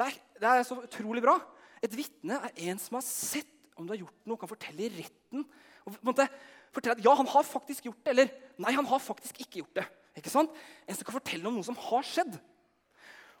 Det 0.00 0.48
er 0.50 0.64
så 0.66 0.78
utrolig 0.82 1.22
bra. 1.24 1.36
Et 1.84 1.92
vitne 1.94 2.38
er 2.48 2.62
en 2.70 2.80
som 2.80 2.98
har 2.98 3.04
sett 3.06 3.50
om 3.78 3.86
du 3.86 3.92
har 3.94 4.00
gjort 4.04 4.28
noe, 4.28 4.38
kan 4.38 4.50
fortelle 4.50 4.86
i 4.86 4.92
retten. 4.94 5.44
Og 5.84 5.96
måte 6.06 6.26
fortelle 6.74 6.96
at 6.96 7.04
ja, 7.04 7.14
han 7.18 7.30
har 7.30 7.46
faktisk 7.46 7.88
gjort 7.88 8.02
det, 8.06 8.12
eller 8.14 8.34
nei, 8.62 8.74
han 8.76 8.88
har 8.88 9.02
faktisk 9.02 9.40
ikke 9.42 9.62
gjort 9.62 9.80
det. 9.80 9.86
Ikke 10.18 10.30
sant? 10.30 10.52
En 10.86 10.96
som 10.96 11.06
kan 11.06 11.16
fortelle 11.16 11.50
om 11.50 11.56
noe 11.58 11.66
som 11.66 11.78
har 11.88 12.06
skjedd. 12.06 12.36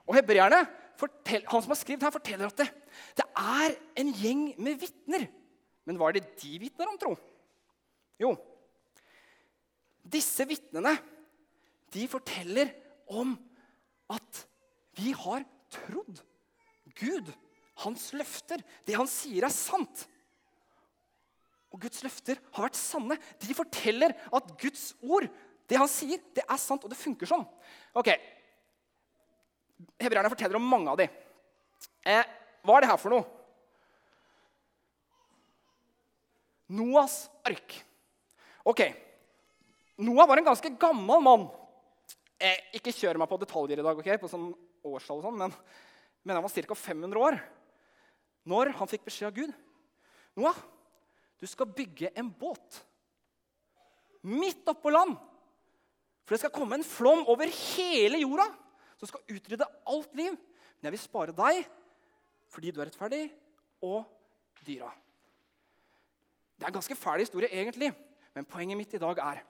Og 0.04 0.18
hebreerne, 0.18 0.64
han 0.64 1.62
som 1.62 1.72
har 1.72 1.78
skrevet 1.78 2.04
her, 2.04 2.14
forteller 2.14 2.50
at 2.50 2.58
det, 2.60 2.66
det 3.18 3.26
er 3.40 3.76
en 4.02 4.10
gjeng 4.18 4.42
med 4.62 4.82
vitner. 4.82 5.28
Men 5.86 5.98
hva 6.00 6.10
er 6.10 6.18
det 6.18 6.26
de 6.42 6.58
vitner 6.60 6.90
om, 6.90 6.98
tro? 7.00 7.14
Jo, 8.20 8.34
disse 10.04 10.44
vitnene 10.46 10.92
de 11.94 12.04
forteller 12.10 12.70
om 13.10 13.34
at 14.12 14.44
vi 14.98 15.14
har 15.16 15.44
trodd 15.72 16.20
Gud, 17.00 17.30
hans 17.84 18.10
løfter. 18.16 18.62
Det 18.86 18.96
han 18.98 19.08
sier, 19.10 19.46
er 19.46 19.54
sant. 19.54 20.06
Og 21.74 21.82
Guds 21.82 22.04
løfter 22.06 22.38
har 22.54 22.68
vært 22.68 22.78
sanne. 22.78 23.18
De 23.42 23.56
forteller 23.56 24.14
at 24.14 24.54
Guds 24.60 24.92
ord, 25.02 25.26
det 25.66 25.80
han 25.80 25.90
sier, 25.90 26.22
det 26.36 26.44
er 26.46 26.60
sant, 26.60 26.84
og 26.86 26.92
det 26.92 27.00
funker 27.00 27.28
sånn. 27.28 27.42
Ok, 27.98 28.12
Hebreerne 30.00 30.30
forteller 30.32 30.58
om 30.58 30.68
mange 30.68 30.92
av 30.92 30.98
de. 31.00 31.06
Eh, 32.06 32.28
hva 32.64 32.76
er 32.76 32.84
det 32.84 32.90
her 32.90 33.00
for 33.00 33.14
noe? 33.14 33.24
Noas 36.74 37.24
ark. 37.44 37.74
Ok, 38.64 38.80
Noah 40.04 40.28
var 40.28 40.40
en 40.40 40.48
ganske 40.48 40.70
gammel 40.80 41.20
mann. 41.22 41.48
Eh, 42.40 42.56
ikke 42.78 42.94
kjør 42.94 43.20
meg 43.20 43.30
på 43.30 43.38
detaljer 43.42 43.80
i 43.80 43.84
dag, 43.84 43.98
ok, 44.00 44.14
på 44.20 44.30
sånn 44.30 44.48
årstall 44.84 45.20
og 45.20 45.26
sånn, 45.28 45.42
men, 45.42 45.54
men 46.24 46.36
han 46.36 46.44
var 46.44 46.52
ca. 46.52 46.74
500 46.74 47.20
år 47.20 47.38
når 48.48 48.72
han 48.78 48.90
fikk 48.90 49.04
beskjed 49.06 49.30
av 49.30 49.36
Gud. 49.36 49.52
Noah, 50.36 50.56
du 51.40 51.46
skal 51.48 51.70
bygge 51.70 52.10
en 52.16 52.28
båt 52.32 52.80
midt 54.24 54.66
oppå 54.72 54.92
land. 54.92 55.16
For 56.24 56.34
det 56.34 56.40
skal 56.42 56.52
komme 56.54 56.78
en 56.78 56.86
flom 56.86 57.24
over 57.28 57.50
hele 57.52 58.20
jorda 58.22 58.46
som 58.96 59.10
skal 59.10 59.36
utrydde 59.36 59.68
alt 59.92 60.12
liv. 60.16 60.36
Men 60.36 60.88
jeg 60.88 60.96
vil 60.96 61.04
spare 61.04 61.36
deg 61.36 61.64
fordi 62.54 62.70
du 62.70 62.78
er 62.78 62.86
rettferdig, 62.86 63.24
og 63.82 64.04
dyra. 64.62 64.92
Det 66.54 66.62
er 66.62 66.70
en 66.70 66.76
ganske 66.76 66.94
fæl 66.94 67.18
historie, 67.18 67.48
egentlig, 67.50 67.88
men 68.30 68.46
poenget 68.46 68.78
mitt 68.78 68.94
i 68.94 69.00
dag 69.02 69.18
er 69.18 69.40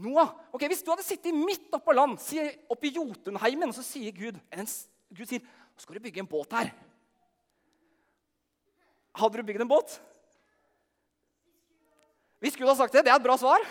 Noah, 0.00 0.30
ok, 0.56 0.62
Hvis 0.66 0.80
du 0.82 0.88
hadde 0.88 1.04
sittet 1.04 1.36
midt 1.36 1.68
oppå 1.76 1.92
land, 1.92 2.16
oppe 2.72 2.88
i 2.88 2.94
Jotunheimen, 2.96 3.68
og 3.68 3.76
så 3.76 3.84
sier 3.84 4.14
Gud 4.16 4.38
Gud 5.12 5.28
sier, 5.28 5.44
nå 5.44 5.82
skal 5.82 5.98
du 5.98 6.04
bygge 6.04 6.22
en 6.22 6.30
båt 6.30 6.54
her. 6.56 6.72
Hadde 9.18 9.40
du 9.40 9.46
bygd 9.46 9.64
en 9.64 9.70
båt? 9.70 9.98
Hvis 12.42 12.56
Gud 12.56 12.66
hadde 12.66 12.80
sagt 12.80 12.96
det, 12.96 13.04
det 13.06 13.12
er 13.12 13.20
et 13.20 13.24
bra 13.24 13.36
svar. 13.38 13.62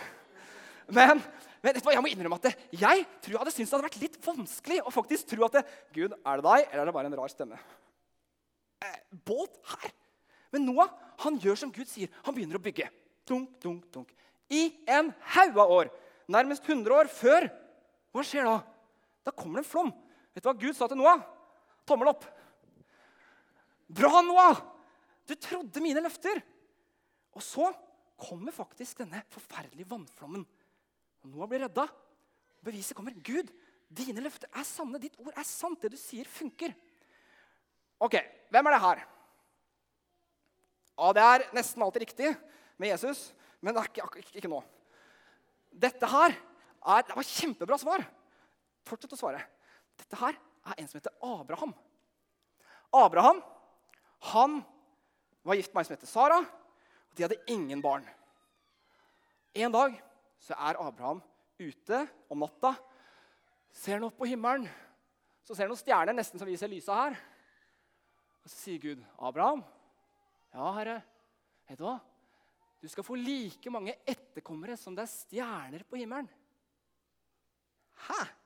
Men, 0.91 1.21
men 1.63 1.79
jeg 1.81 2.03
må 2.03 2.11
innrømme 2.11 2.37
at 2.39 2.53
jeg 2.71 3.05
tror 3.23 3.33
jeg 3.33 3.41
hadde 3.41 3.53
syntes 3.53 3.71
det 3.71 3.77
hadde 3.77 3.87
vært 3.87 4.01
litt 4.01 4.19
vanskelig 4.25 4.79
å 4.85 4.93
faktisk 4.93 5.31
tro 5.33 5.47
at 5.47 5.57
det, 5.59 5.63
Gud, 5.95 6.13
er 6.15 6.41
det 6.41 6.45
deg, 6.47 6.67
eller 6.69 6.83
er 6.83 6.89
det 6.89 6.95
bare 6.95 7.11
en 7.11 7.17
rar 7.19 7.33
stemme? 7.33 7.59
Eh, 8.81 8.99
båt 9.27 9.59
her? 9.73 9.93
Men 10.51 10.67
Noah 10.67 10.91
han 11.25 11.37
gjør 11.41 11.59
som 11.59 11.71
Gud 11.73 11.89
sier. 11.89 12.11
Han 12.25 12.35
begynner 12.35 12.57
å 12.57 12.63
bygge. 12.63 12.87
Dunk, 13.29 13.53
dunk, 13.61 13.85
dunk. 13.93 14.13
I 14.51 14.71
en 14.89 15.11
haug 15.35 15.59
av 15.63 15.73
år. 15.75 15.91
Nærmest 16.31 16.65
100 16.67 16.95
år 16.95 17.11
før. 17.11 17.47
Hva 18.11 18.23
skjer 18.25 18.47
da? 18.47 18.57
Da 19.27 19.33
kommer 19.35 19.59
det 19.59 19.65
en 19.65 19.71
flom. 19.71 19.91
Vet 20.31 20.43
du 20.43 20.49
hva 20.49 20.57
Gud 20.57 20.77
sa 20.77 20.87
til 20.87 20.99
Noah? 20.99 21.23
Tommel 21.87 22.11
opp. 22.11 22.25
Bra, 23.91 24.21
Noah! 24.23 24.61
Du 25.27 25.35
trodde 25.35 25.83
mine 25.83 26.03
løfter. 26.03 26.39
Og 27.35 27.43
så 27.43 27.69
kommer 28.21 28.53
faktisk 28.55 29.01
denne 29.01 29.23
forferdelige 29.31 29.89
vannflommen. 29.89 30.45
Noah 31.27 31.49
blir 31.49 31.65
redda. 31.65 31.87
Beviset 32.63 32.97
kommer. 32.97 33.15
Gud, 33.25 33.49
dine 33.91 34.23
løfter 34.23 34.49
er 34.55 34.67
sanne. 34.67 35.01
Ditt 35.01 35.17
ord 35.21 35.33
er 35.35 35.47
sant. 35.47 35.81
Det 35.81 35.93
du 35.93 35.99
sier, 35.99 36.27
funker. 36.29 36.75
Ok, 38.01 38.17
hvem 38.49 38.67
er 38.67 38.75
det 38.75 38.83
her? 38.85 39.03
Ja, 41.01 41.11
Det 41.13 41.23
er 41.25 41.47
nesten 41.55 41.81
alltid 41.81 42.03
riktig 42.05 42.31
med 42.77 42.91
Jesus, 42.91 43.31
men 43.61 43.73
det 43.73 43.81
er 43.81 43.89
ikke, 43.89 44.21
ikke, 44.21 44.37
ikke 44.41 44.51
nå. 44.51 44.61
Dette 45.71 46.07
her 46.09 46.33
er, 46.33 47.03
Det 47.07 47.15
var 47.15 47.29
kjempebra 47.29 47.77
svar. 47.77 48.03
Fortsett 48.85 49.13
å 49.13 49.19
svare. 49.19 49.41
Dette 50.01 50.19
her 50.19 50.35
er 50.35 50.77
en 50.77 50.89
som 50.89 50.99
heter 50.99 51.13
Abraham. 51.25 51.73
Abraham 52.91 53.41
han 54.31 54.59
var 55.41 55.57
gift 55.57 55.73
med 55.73 55.81
ei 55.81 55.87
som 55.87 55.95
heter 55.95 56.09
Sara, 56.09 56.39
og 56.41 57.17
de 57.17 57.25
hadde 57.25 57.39
ingen 57.49 57.81
barn. 57.81 58.05
En 59.57 59.73
dag 59.73 59.95
så 60.41 60.55
er 60.57 60.79
Abraham 60.79 61.21
ute 61.59 62.03
om 62.29 62.43
natta. 62.43 62.75
Ser 63.73 63.97
han 63.97 64.05
opp 64.05 64.19
på 64.19 64.29
himmelen, 64.29 64.67
så 65.45 65.55
ser 65.55 65.65
han 65.65 65.73
noen 65.73 65.81
stjerner, 65.81 66.15
nesten 66.15 66.41
som 66.41 66.49
vi 66.49 66.57
ser 66.59 66.71
lysa 66.71 66.97
her. 66.97 67.17
Og 68.41 68.49
Så 68.49 68.57
sier 68.57 68.81
Gud, 68.81 69.01
'Abraham, 69.17 69.63
ja, 70.53 70.71
herre, 70.73 71.01
vet 71.69 71.77
du 71.77 71.85
hva? 71.85 71.99
Du 72.81 72.87
skal 72.89 73.05
få 73.05 73.15
like 73.15 73.69
mange 73.69 73.93
etterkommere 74.05 74.77
som 74.77 74.95
det 74.95 75.05
er 75.05 75.13
stjerner 75.13 75.83
på 75.83 75.97
himmelen.' 76.01 76.29
Hæ? 78.07 78.40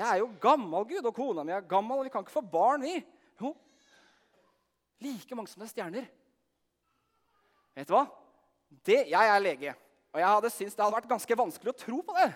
Jeg 0.00 0.08
er 0.08 0.22
jo 0.22 0.30
gammel, 0.40 0.86
Gud, 0.88 1.04
og 1.04 1.16
kona 1.16 1.44
mi 1.44 1.52
er 1.52 1.66
gammel, 1.68 2.00
og 2.00 2.06
vi 2.08 2.12
kan 2.12 2.24
ikke 2.24 2.32
få 2.32 2.42
barn, 2.44 2.86
vi. 2.86 2.96
Jo, 3.40 3.52
like 5.04 5.36
mange 5.36 5.52
som 5.52 5.60
det 5.60 5.68
er 5.68 5.74
stjerner. 5.74 6.06
Vet 7.76 7.90
du 7.90 7.94
hva? 7.94 8.06
Det, 8.86 9.02
jeg 9.10 9.32
er 9.34 9.42
lege, 9.42 9.74
og 10.14 10.22
jeg 10.22 10.30
hadde 10.30 10.52
syntes 10.54 10.78
det 10.78 10.84
hadde 10.84 10.96
vært 10.96 11.10
ganske 11.10 11.38
vanskelig 11.42 11.74
å 11.74 11.78
tro 11.82 12.00
på 12.06 12.16
det. 12.16 12.30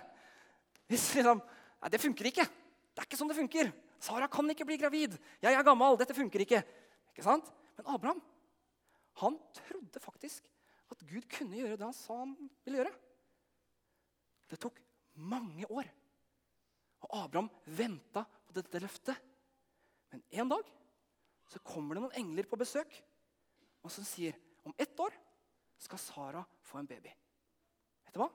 Hvis 0.93 1.09
liksom, 1.17 1.41
Nei, 1.85 1.91
det 1.93 2.01
funker 2.01 2.31
ikke. 2.31 2.45
Det 2.49 3.03
er 3.03 3.05
ikke 3.05 3.19
sånn 3.21 3.29
det 3.29 3.37
funker. 3.37 3.69
Sara 4.01 4.25
kan 4.33 4.49
ikke 4.49 4.65
bli 4.65 4.79
gravid. 4.81 5.19
Jeg 5.45 5.53
er 5.53 5.67
gammel. 5.67 5.99
Dette 6.01 6.17
funker 6.17 6.41
ikke. 6.41 6.63
Ikke 7.13 7.25
sant? 7.27 7.51
Men 7.77 7.91
Abraham 7.93 8.23
han 9.21 9.37
trodde 9.55 10.01
faktisk 10.03 10.49
at 10.91 11.03
Gud 11.07 11.27
kunne 11.31 11.59
gjøre 11.59 11.77
det 11.79 11.87
han 11.87 11.97
sa 11.97 12.17
han 12.23 12.33
ville 12.65 12.81
gjøre. 12.81 12.95
Det 14.51 14.59
tok 14.63 14.81
mange 15.15 15.69
år. 15.69 15.87
Abraham 17.15 17.51
venta 17.65 18.25
på 18.25 18.57
dette 18.57 18.81
løftet. 18.83 19.19
Men 20.13 20.23
en 20.41 20.55
dag 20.55 20.71
så 21.51 21.61
kommer 21.67 21.97
det 21.97 22.05
noen 22.05 22.19
engler 22.19 22.49
på 22.49 22.59
besøk 22.59 22.93
og 23.85 23.93
som 23.93 24.07
sier 24.07 24.37
om 24.65 24.75
ett 24.81 24.99
år 25.01 25.13
skal 25.85 26.01
Sara 26.01 26.43
få 26.65 26.81
en 26.81 26.89
baby. 26.89 27.13
Vet 28.07 28.17
du 28.17 28.23
hva? 28.23 28.31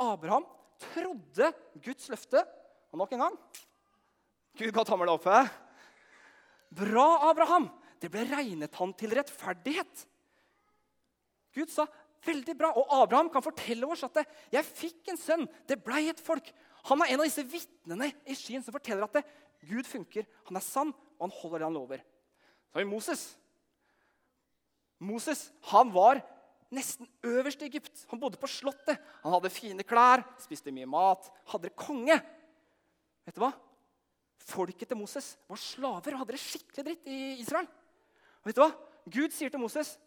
Abraham 0.00 0.46
trodde 0.80 1.50
Guds 1.84 2.08
løfte. 2.12 2.40
Og 2.92 3.00
nok 3.00 3.12
en 3.14 3.26
gang 3.26 3.36
Gud 4.58 4.72
ga 4.74 4.84
tommelen 4.84 5.14
opp. 5.14 5.28
He? 5.28 5.42
Bra, 6.82 7.06
Abraham! 7.30 7.70
Det 8.00 8.10
ble 8.12 8.24
regnet 8.26 8.74
han 8.80 8.92
til 8.98 9.14
rettferdighet. 9.14 10.02
Gud 11.54 11.70
sa 11.70 11.86
veldig 12.26 12.54
bra. 12.58 12.72
Og 12.76 12.90
Abraham 13.02 13.30
kan 13.32 13.44
fortelle 13.44 13.86
oss 13.86 14.02
at 14.04 14.24
'jeg 14.50 14.64
fikk 14.64 15.08
en 15.08 15.16
sønn, 15.20 15.48
det 15.68 15.84
blei 15.84 16.08
et 16.08 16.20
folk'. 16.20 16.52
Han 16.90 17.02
er 17.02 17.12
en 17.12 17.22
av 17.22 17.28
disse 17.28 17.44
vitnene 17.46 18.10
i 18.26 18.34
skyen 18.36 18.64
som 18.64 18.74
forteller 18.74 19.06
at 19.06 19.20
det, 19.20 19.22
Gud 19.68 19.86
funker. 19.86 20.26
Han 20.48 20.58
er 20.58 20.64
sann, 20.64 20.90
og 20.90 21.28
han 21.28 21.34
holder 21.38 21.62
det 21.62 21.68
han 21.68 21.76
lover. 21.76 22.02
Så 22.70 22.78
har 22.78 22.82
vi 22.82 22.90
Moses. 22.90 23.22
Moses 25.02 25.44
han 25.70 25.90
var 25.94 26.22
nesten 26.72 27.06
øverst 27.26 27.62
i 27.62 27.68
Egypt. 27.68 28.06
Han 28.10 28.20
bodde 28.22 28.40
på 28.40 28.50
slottet. 28.50 28.98
Han 29.22 29.34
hadde 29.36 29.52
fine 29.52 29.86
klær, 29.86 30.24
spiste 30.42 30.74
mye 30.74 30.88
mat, 30.90 31.28
hadde 31.52 31.68
det 31.68 31.78
konge. 31.78 32.16
Vet 33.26 33.36
du 33.36 33.42
hva? 33.44 33.52
Folket 34.42 34.90
til 34.90 34.98
Moses 34.98 35.36
var 35.50 35.60
slaver 35.60 36.16
og 36.16 36.24
hadde 36.24 36.34
det 36.34 36.42
skikkelig 36.42 36.86
dritt 36.88 37.06
i 37.12 37.20
Israel. 37.44 37.68
Og 38.42 38.50
vet 38.50 38.58
du 38.58 38.64
hva? 38.64 38.72
Gud 39.12 39.34
sier 39.34 39.50
til 39.50 39.62
Moses, 39.62 39.98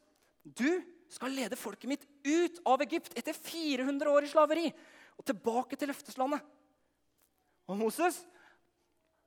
'Du 0.43 0.83
skal 1.09 1.31
lede 1.31 1.55
folket 1.55 1.89
mitt 1.89 2.05
ut 2.25 2.59
av 2.65 2.81
Egypt 2.81 3.13
etter 3.17 3.33
400 3.33 4.09
år 4.09 4.23
i 4.23 4.31
slaveri' 4.31 4.73
'og 5.17 5.25
tilbake 5.25 5.75
til 5.75 5.89
løfteslandet.' 5.89 6.43
Og 7.69 7.77
Moses 7.79 8.21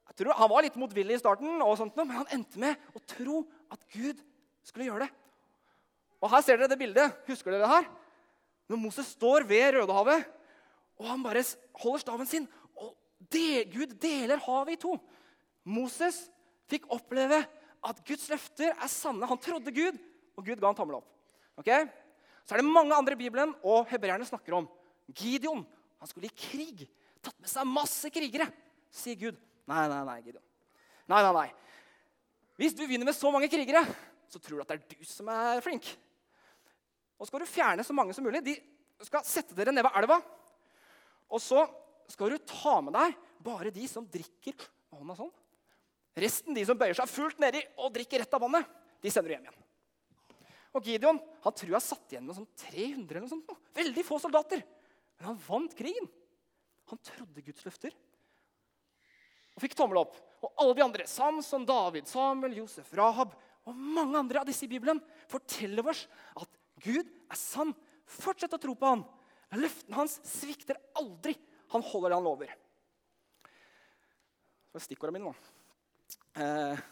jeg 0.09 0.25
tror 0.25 0.38
Han 0.40 0.50
var 0.50 0.64
litt 0.64 0.78
motvillig 0.80 1.18
i 1.18 1.21
starten, 1.21 1.61
og 1.62 1.76
sånt, 1.78 1.97
men 1.99 2.11
han 2.11 2.30
endte 2.35 2.59
med 2.59 2.88
å 2.97 3.02
tro 3.07 3.42
at 3.71 3.83
Gud 3.92 4.18
skulle 4.66 4.88
gjøre 4.88 5.04
det. 5.04 5.11
Og 6.18 6.33
Her 6.33 6.42
ser 6.42 6.59
dere 6.59 6.71
det 6.73 6.78
bildet. 6.80 7.21
Husker 7.28 7.54
dere 7.54 7.62
det 7.62 7.71
her? 7.71 7.87
Når 8.73 8.80
Moses 8.83 9.12
står 9.14 9.47
ved 9.49 9.76
Rødehavet, 9.76 10.25
og 10.99 11.07
han 11.07 11.23
bare 11.23 11.45
holder 11.78 12.02
staven 12.02 12.26
sin, 12.26 12.49
og 12.75 12.97
det, 13.30 13.68
Gud 13.71 13.95
deler 14.02 14.42
havet 14.42 14.75
i 14.75 14.80
to. 14.83 14.97
Moses 15.68 16.25
fikk 16.68 16.88
oppleve 16.92 17.45
at 17.87 18.02
Guds 18.09 18.26
løfter 18.33 18.73
er 18.73 18.90
sanne. 18.90 19.28
Han 19.28 19.40
trodde 19.40 19.73
Gud, 19.73 19.97
og 20.35 20.45
Gud 20.45 20.59
ga 20.59 20.73
han 20.73 20.78
tommel 20.78 20.99
opp. 20.99 21.09
Okay? 21.61 21.87
Så 22.42 22.57
er 22.57 22.62
det 22.62 22.73
mange 22.73 22.97
andre 22.97 23.14
i 23.14 23.23
Bibelen, 23.23 23.54
og 23.62 23.87
hebreerne 23.92 24.26
snakker 24.26 24.59
om 24.59 24.68
Gideon. 25.14 25.62
Han 26.02 26.11
skulle 26.11 26.28
i 26.28 26.35
krig. 26.35 26.88
Tatt 27.25 27.39
med 27.41 27.51
seg 27.51 27.69
masse 27.69 28.11
krigere. 28.15 28.49
sier 28.91 29.19
Gud. 29.21 29.39
Nei, 29.69 29.85
nei, 29.91 30.03
nei, 30.07 30.19
Gideon. 30.25 30.45
Nei, 31.09 31.23
nei, 31.25 31.33
nei. 31.37 31.49
Hvis 32.59 32.75
du 32.77 32.85
vinner 32.89 33.07
med 33.07 33.17
så 33.17 33.31
mange 33.31 33.51
krigere, 33.51 33.85
så 34.29 34.41
tror 34.43 34.59
du 34.59 34.65
at 34.65 34.73
det 34.73 34.79
er 34.79 34.97
du 34.99 35.09
som 35.09 35.29
er 35.33 35.61
flink. 35.65 35.87
Og 37.19 37.29
skal 37.29 37.43
du 37.43 37.51
fjerne 37.51 37.85
så 37.87 37.95
mange 37.97 38.15
som 38.17 38.27
mulig. 38.27 38.43
De 38.47 38.57
skal 39.07 39.27
sette 39.27 39.57
dere 39.57 39.75
ned 39.75 39.85
ved 39.87 39.99
elva. 40.01 40.19
Og 41.29 41.43
så 41.43 41.65
skal 42.09 42.33
du 42.33 42.49
ta 42.49 42.79
med 42.85 42.97
deg 42.97 43.17
bare 43.45 43.73
de 43.75 43.87
som 43.91 44.07
drikker 44.09 44.57
med 44.57 45.01
hånda 45.03 45.19
sånn. 45.19 45.33
Resten, 46.19 46.57
de 46.57 46.65
som 46.67 46.79
bøyer 46.79 46.97
seg 46.99 47.11
fullt 47.11 47.39
nedi 47.43 47.61
og 47.79 47.93
drikker 47.95 48.25
rett 48.25 48.33
av 48.35 48.43
vannet, 48.43 48.67
de 49.03 49.11
sender 49.13 49.31
du 49.31 49.35
hjem 49.37 49.47
igjen. 49.47 49.65
Og 50.77 50.89
Gideon 50.89 51.21
han 51.45 51.55
tror 51.57 51.75
jeg 51.77 51.85
satt 51.85 52.13
igjen 52.15 52.27
med 52.27 52.37
sånn 52.37 52.49
300 52.65 53.05
eller 53.07 53.25
noe 53.25 53.33
sånt. 53.33 53.53
Veldig 53.77 54.05
få 54.07 54.19
soldater. 54.23 54.65
Men 55.19 55.31
han 55.31 55.39
vant 55.47 55.77
krigen. 55.79 56.09
Han 56.88 57.00
trodde 57.04 57.45
Guds 57.45 57.66
løfter 57.66 57.97
og 59.59 59.64
fikk 59.64 59.75
tommel 59.75 59.99
opp. 60.04 60.14
Og 60.38 60.52
alle 60.62 60.76
de 60.78 60.85
andre, 60.85 61.04
Samson, 61.11 61.64
David, 61.66 62.07
Samuel, 62.07 62.61
Josef, 62.61 62.92
Rahab 62.95 63.33
og 63.66 63.75
mange 63.75 64.14
andre 64.21 64.38
av 64.40 64.47
disse 64.47 64.68
i 64.68 64.71
Bibelen 64.71 65.00
forteller 65.28 65.90
oss 65.90 66.04
at 66.38 66.52
Gud 66.85 67.09
er 67.09 67.38
sann. 67.38 67.75
Fortsett 68.09 68.54
å 68.54 68.61
tro 68.62 68.76
på 68.78 68.87
han. 68.87 69.02
Løftene 69.59 69.99
hans 69.99 70.14
svikter 70.28 70.78
aldri. 71.00 71.35
Han 71.75 71.83
holder 71.85 72.14
det 72.14 72.21
han 72.21 72.28
lover. 72.28 72.54
Det 74.68 74.78
var 74.78 74.85
stikkordene 74.85 75.18
mine 75.18 75.33
nå. 75.33 75.35
Eh. 76.38 76.87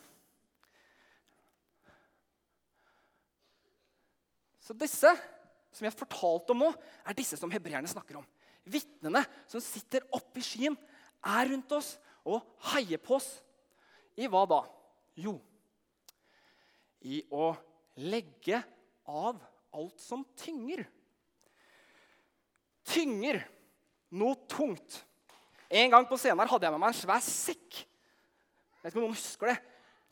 Så 4.66 4.74
disse 4.74 5.14
som 5.76 5.84
jeg 5.84 5.92
har 5.92 6.00
fortalt 6.00 6.50
om 6.50 6.64
nå, 6.64 6.72
er 7.06 7.14
disse 7.14 7.38
som 7.38 7.52
hebreerne 7.52 7.88
snakker 7.90 8.18
om. 8.18 8.26
Vitnene 8.66 9.22
som 9.46 9.62
sitter 9.62 10.04
oppe 10.14 10.42
i 10.42 10.46
skyen, 10.46 10.76
er 11.26 11.50
rundt 11.52 11.72
oss 11.76 11.94
og 12.26 12.42
heier 12.72 13.00
på 13.02 13.16
oss. 13.18 13.28
I 14.16 14.28
hva 14.30 14.44
da? 14.48 14.62
Jo, 15.16 15.36
i 17.06 17.20
å 17.30 17.52
legge 18.02 18.60
av 19.06 19.38
alt 19.76 20.00
som 20.02 20.24
tynger. 20.38 20.82
Tynger 22.86 23.40
noe 24.16 24.38
tungt. 24.50 25.02
En 25.66 25.90
gang 25.92 26.06
på 26.08 26.18
scenen 26.20 26.42
her 26.42 26.50
hadde 26.50 26.68
jeg 26.68 26.74
med 26.74 26.82
meg 26.82 26.94
en 26.94 27.00
svær 27.00 27.22
sekk. 27.24 27.80
Jeg 27.82 28.82
vet 28.82 28.92
ikke 28.92 29.00
om 29.00 29.06
noen 29.08 29.16
husker 29.18 29.50
det. 29.50 29.56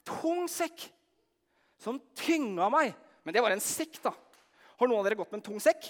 Tung 0.05 0.49
sekk 0.51 0.89
som 1.81 2.01
tynga 2.19 2.69
meg. 2.73 2.95
Men 3.25 3.37
det 3.37 3.43
var 3.45 3.55
en 3.55 3.63
sekk, 3.63 4.01
da. 4.05 4.13
Har 4.79 4.91
noen 4.91 5.01
av 5.01 5.07
dere 5.07 5.19
gått 5.19 5.31
med 5.33 5.41
en 5.41 5.47
tung 5.47 5.63
sekk? 5.63 5.87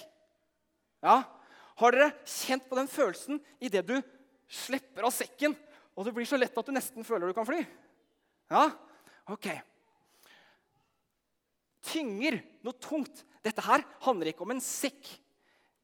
Ja. 1.03 1.23
Har 1.81 1.95
dere 1.95 2.13
kjent 2.29 2.67
på 2.69 2.77
den 2.79 2.87
følelsen 2.87 3.41
idet 3.59 3.83
du 3.87 3.95
slipper 4.47 5.07
av 5.07 5.13
sekken, 5.13 5.55
og 5.95 6.07
det 6.07 6.13
blir 6.15 6.27
så 6.27 6.39
lett 6.39 6.55
at 6.55 6.67
du 6.67 6.73
nesten 6.75 7.07
føler 7.07 7.27
du 7.27 7.35
kan 7.35 7.47
fly? 7.47 7.61
Ja? 8.51 8.69
Ok. 9.31 9.49
Tynger 11.85 12.39
noe 12.65 12.77
tungt. 12.81 13.23
Dette 13.45 13.63
her 13.65 13.83
handler 14.05 14.31
ikke 14.31 14.45
om 14.45 14.55
en 14.55 14.63
sekk, 14.63 15.09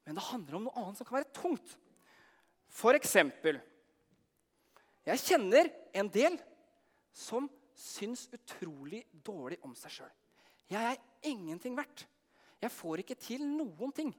men 0.06 0.18
det 0.18 0.28
handler 0.32 0.58
om 0.58 0.68
noe 0.68 0.82
annet 0.82 1.00
som 1.00 1.08
kan 1.08 1.20
være 1.20 1.34
tungt. 1.36 1.76
For 2.72 2.96
eksempel 2.96 3.60
Jeg 5.02 5.18
kjenner 5.18 5.68
en 5.98 6.08
del 6.14 6.36
som 7.12 7.48
syns 7.74 8.28
utrolig 8.32 9.02
dårlig 9.26 9.58
om 9.66 9.74
seg 9.76 9.96
sjøl. 9.96 10.12
Jeg 10.70 10.92
er 10.94 11.28
ingenting 11.28 11.74
verdt. 11.76 12.06
Jeg 12.62 12.72
får 12.72 13.02
ikke 13.02 13.18
til 13.18 13.42
noen 13.44 13.92
ting. 13.98 14.12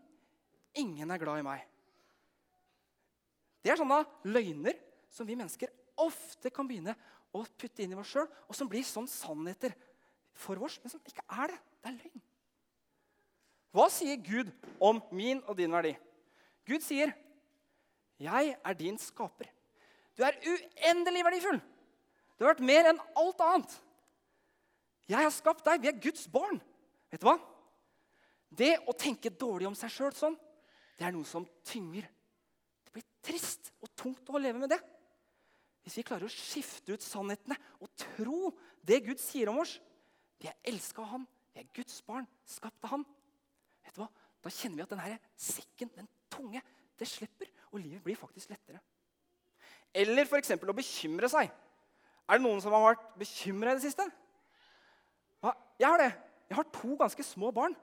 Ingen 0.80 1.10
er 1.10 1.20
glad 1.20 1.42
i 1.42 1.46
meg. 1.46 1.64
Det 3.62 3.72
er 3.72 3.78
sånne 3.78 4.02
løgner 4.26 4.78
som 5.12 5.28
vi 5.28 5.36
mennesker 5.38 5.70
ofte 6.00 6.50
kan 6.50 6.66
begynne 6.66 6.96
å 7.32 7.44
putte 7.58 7.84
inn 7.84 7.94
i 7.94 7.98
oss 7.98 8.10
sjøl, 8.12 8.28
og 8.48 8.56
som 8.56 8.68
blir 8.68 8.84
sånn 8.84 9.08
sannheter 9.08 9.74
for 10.36 10.60
oss, 10.64 10.78
men 10.82 10.92
som 10.92 11.02
ikke 11.06 11.24
er 11.28 11.52
det. 11.52 11.58
Det 11.82 11.90
er 11.90 11.98
løgn. 11.98 12.24
Hva 13.72 13.86
sier 13.92 14.18
Gud 14.20 14.50
om 14.82 15.00
min 15.14 15.40
og 15.46 15.56
din 15.56 15.72
verdi? 15.72 15.94
Gud 16.68 16.82
sier, 16.84 17.14
'Jeg 18.18 18.56
er 18.64 18.74
din 18.74 18.98
skaper'. 18.98 19.50
Du 20.16 20.22
er 20.22 20.36
uendelig 20.44 21.24
verdifull. 21.24 21.60
Du 22.38 22.44
har 22.44 22.54
vært 22.54 22.66
mer 22.66 22.88
enn 22.90 23.00
alt 23.16 23.40
annet. 23.40 23.80
Jeg 25.08 25.22
har 25.22 25.30
skapt 25.30 25.64
deg. 25.64 25.80
Vi 25.80 25.88
er 25.88 26.00
Guds 26.00 26.28
barn. 26.28 26.60
Vet 27.10 27.20
du 27.20 27.26
hva? 27.26 27.38
Det 28.50 28.76
å 28.86 28.92
tenke 28.92 29.30
dårlig 29.30 29.66
om 29.66 29.74
seg 29.74 29.90
sjøl 29.90 30.12
sånn, 30.12 30.38
det 30.98 31.06
er 31.06 31.14
noe 31.14 31.26
som 31.28 31.46
tynger. 31.66 32.06
Det 32.86 32.94
blir 32.94 33.06
trist 33.24 33.72
og 33.82 33.90
tungt 33.98 34.28
å 34.30 34.40
leve 34.40 34.60
med 34.62 34.72
det. 34.72 34.80
Hvis 35.82 35.98
vi 35.98 36.06
klarer 36.06 36.28
å 36.28 36.32
skifte 36.32 36.94
ut 36.94 37.02
sannhetene 37.04 37.56
og 37.82 37.90
tro 37.98 38.52
det 38.86 39.00
Gud 39.06 39.18
sier 39.22 39.50
om 39.50 39.58
oss 39.62 39.80
Vi 40.42 40.48
er 40.50 40.58
elska 40.66 41.02
av 41.02 41.10
Han. 41.12 41.26
Vi 41.54 41.60
er 41.62 41.68
Guds 41.74 42.00
barn, 42.06 42.26
skapt 42.48 42.82
av 42.86 42.96
Han. 42.96 43.04
Vet 43.84 43.94
du 43.94 44.02
hva? 44.02 44.08
Da 44.42 44.50
kjenner 44.50 44.80
vi 44.80 44.84
at 44.84 44.94
denne 44.94 45.18
sekken, 45.38 45.90
den 45.94 46.08
tunge, 46.32 46.62
det 46.98 47.06
slipper, 47.06 47.50
og 47.70 47.78
livet 47.78 48.02
blir 48.02 48.18
faktisk 48.18 48.50
lettere. 48.50 48.80
Eller 49.94 50.26
f.eks. 50.26 50.50
å 50.56 50.74
bekymre 50.74 51.30
seg. 51.30 51.52
Er 52.26 52.40
det 52.40 52.42
noen 52.42 52.62
som 52.64 52.74
har 52.74 52.88
vært 52.88 53.06
bekymra 53.20 53.70
i 53.70 53.78
det 53.78 53.84
siste? 53.84 54.06
Ja, 55.42 55.52
jeg 55.78 55.88
har 55.88 56.02
det. 56.02 56.10
Jeg 56.48 56.58
har 56.58 56.68
to 56.74 56.96
ganske 56.98 57.26
små 57.26 57.52
barn. 57.54 57.76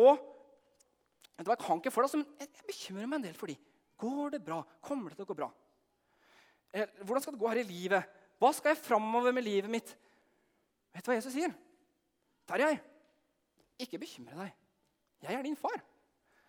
Og 0.00 0.20
jeg 1.38 1.58
kan 1.58 1.80
ikke 1.80 1.92
for 1.94 2.06
det, 2.06 2.20
men 2.20 2.26
jeg 2.40 2.66
bekymrer 2.68 3.08
meg 3.08 3.20
en 3.20 3.26
del 3.26 3.38
for 3.38 3.50
de. 3.50 3.56
Går 4.02 4.34
det 4.34 4.42
bra? 4.44 4.60
Kommer 4.84 5.10
det 5.10 5.18
til 5.18 5.26
å 5.26 5.30
gå 5.30 5.38
bra? 5.38 5.48
Eh, 6.72 6.88
hvordan 7.02 7.22
skal 7.24 7.34
det 7.34 7.42
gå 7.42 7.50
her 7.50 7.60
i 7.62 7.68
livet? 7.68 8.18
Hva 8.40 8.50
skal 8.56 8.72
jeg 8.72 8.82
framover 8.82 9.34
med 9.34 9.44
livet 9.46 9.70
mitt? 9.70 9.92
Vet 10.92 11.04
du 11.04 11.10
hva 11.10 11.16
Jesus 11.18 11.34
sier? 11.34 11.52
Tarjei, 12.48 12.74
ikke 13.80 14.00
bekymre 14.02 14.36
deg. 14.38 14.56
Jeg 15.22 15.38
er 15.38 15.46
din 15.46 15.58
far. 15.58 15.78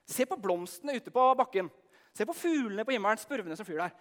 Se 0.10 0.26
på 0.28 0.40
blomstene 0.42 0.98
ute 0.98 1.14
på 1.14 1.28
bakken. 1.38 1.70
Se 2.14 2.26
på 2.28 2.36
fuglene 2.36 2.86
på 2.86 2.94
himmelen, 2.96 3.22
spurvene 3.22 3.58
som 3.58 3.68
flyr 3.68 3.86
der. 3.86 3.94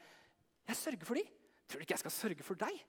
Jeg 0.68 0.78
sørger 0.78 1.08
for 1.08 1.18
de. 1.18 1.24
Tror 1.68 1.80
du 1.80 1.86
ikke 1.86 1.96
jeg 1.96 2.02
skal 2.04 2.14
sørge 2.14 2.46
for 2.46 2.58
deg? 2.60 2.80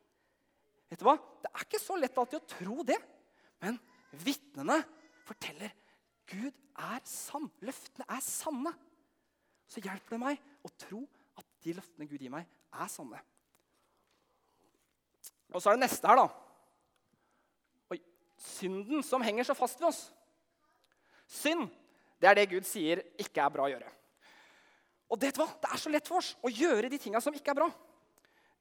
Vet 0.91 1.01
du 1.01 1.07
hva? 1.07 1.15
Det 1.41 1.51
er 1.51 1.65
ikke 1.65 1.81
så 1.81 1.97
lett 1.99 2.17
alltid 2.17 2.39
å 2.39 2.51
tro 2.55 2.87
det. 2.87 2.99
Men 3.63 3.77
vitnene 4.23 4.79
forteller 5.23 5.71
Gud 6.29 6.53
er 6.79 7.03
sann. 7.07 7.49
Løftene 7.63 8.07
er 8.09 8.23
sanne. 8.23 8.73
Så 9.67 9.81
hjelper 9.83 10.15
det 10.15 10.21
meg 10.21 10.41
å 10.63 10.71
tro 10.79 11.03
at 11.39 11.45
de 11.65 11.75
løftene 11.77 12.07
Gud 12.09 12.21
gir 12.21 12.33
meg, 12.33 12.47
er 12.73 12.89
sanne. 12.91 13.19
Og 15.53 15.61
så 15.61 15.69
er 15.69 15.77
det 15.77 15.85
neste 15.85 16.09
her, 16.09 16.19
da. 16.19 16.27
Oi, 17.93 17.99
synden 18.41 19.03
som 19.05 19.23
henger 19.25 19.47
så 19.47 19.55
fast 19.57 19.81
ved 19.81 19.89
oss. 19.91 20.03
Synd, 21.29 21.67
det 22.21 22.29
er 22.29 22.39
det 22.39 22.49
Gud 22.51 22.67
sier 22.67 23.03
ikke 23.21 23.43
er 23.43 23.53
bra 23.53 23.67
å 23.67 23.73
gjøre. 23.73 23.89
Og 25.13 25.19
det, 25.21 25.33
hva? 25.37 25.45
Det 25.61 25.69
er 25.69 25.81
så 25.81 25.91
lett 25.93 26.09
for 26.09 26.21
oss 26.21 26.33
å 26.41 26.49
gjøre 26.49 26.89
de 26.89 26.99
tinga 27.01 27.21
som 27.21 27.35
ikke 27.37 27.53
er 27.53 27.59
bra. 27.59 27.67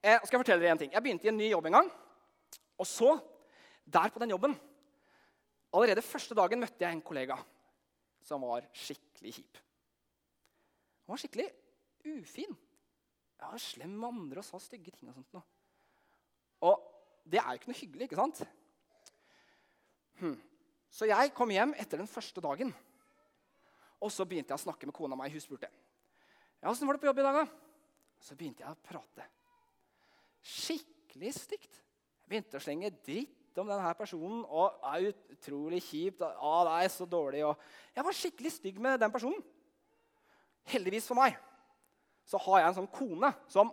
Eh, 0.03 0.19
skal 0.19 0.35
Jeg 0.35 0.43
fortelle 0.43 0.61
dere 0.61 0.75
en 0.75 0.81
ting. 0.83 0.91
Jeg 0.93 1.05
begynte 1.05 1.29
i 1.29 1.31
en 1.31 1.39
ny 1.39 1.47
jobb 1.49 1.69
en 1.69 1.79
gang. 1.79 1.89
Og 2.77 2.87
så, 2.89 3.15
der 3.85 4.13
på 4.13 4.21
den 4.21 4.33
jobben 4.35 4.55
Allerede 5.73 6.03
første 6.05 6.35
dagen 6.37 6.61
møtte 6.61 6.83
jeg 6.85 6.93
en 6.93 7.01
kollega 7.01 7.33
som 8.23 8.43
var 8.47 8.65
skikkelig 8.77 9.35
kjip. 9.37 9.59
Han 11.03 11.13
var 11.13 11.21
skikkelig 11.21 11.49
ufin. 12.13 12.55
Ja, 13.41 13.51
slem 13.59 13.95
med 13.99 14.09
andre 14.09 14.39
og 14.39 14.47
sa 14.47 14.59
stygge 14.63 14.93
ting. 14.95 15.09
Og 15.11 15.17
sånt. 15.17 15.35
Noe. 15.35 15.43
Og 16.63 16.83
det 17.27 17.41
er 17.41 17.49
jo 17.51 17.59
ikke 17.59 17.71
noe 17.71 17.79
hyggelig, 17.79 18.07
ikke 18.07 18.19
sant? 18.19 18.43
Hm. 20.21 20.37
Så 20.93 21.09
jeg 21.09 21.33
kom 21.35 21.51
hjem 21.51 21.73
etter 21.79 21.99
den 21.99 22.09
første 22.09 22.43
dagen. 22.43 22.71
Og 24.03 24.11
så 24.11 24.27
begynte 24.27 24.53
jeg 24.53 24.61
å 24.61 24.65
snakke 24.67 24.87
med 24.87 24.95
kona 24.95 25.17
mi. 25.19 25.31
Hun 25.33 25.43
spurte 25.43 25.71
ja, 26.63 26.71
åssen 26.71 26.87
var 26.87 26.95
det 26.95 27.03
på 27.03 27.09
jobb 27.09 27.19
i 27.19 27.23
dag. 27.25 27.41
da? 27.41 27.47
Så 28.23 28.37
begynte 28.39 28.63
jeg 28.63 28.71
å 28.71 28.83
prate. 28.87 29.25
Skikkelig 30.47 31.33
stygt. 31.35 31.79
Jeg 32.23 32.31
begynte 32.31 32.59
å 32.59 32.63
slenge 32.63 32.93
dritt 33.03 33.42
om 33.61 33.69
denne 33.69 33.93
personen. 33.97 34.43
og 34.47 34.79
er 34.93 35.11
Utrolig 35.33 35.81
kjipt. 35.83 36.21
Å, 36.23 36.53
det 36.67 36.75
er 36.83 36.91
så 36.93 37.07
dårlig. 37.09 37.43
Og 37.45 37.57
jeg 37.95 38.05
var 38.07 38.17
skikkelig 38.17 38.51
stygg 38.55 38.79
med 38.81 38.99
den 39.01 39.13
personen. 39.13 39.41
Heldigvis 40.71 41.09
for 41.09 41.19
meg 41.19 41.35
så 42.23 42.39
har 42.39 42.61
jeg 42.61 42.69
en 42.69 42.77
sånn 42.77 42.93
kone 42.93 43.33
som 43.51 43.71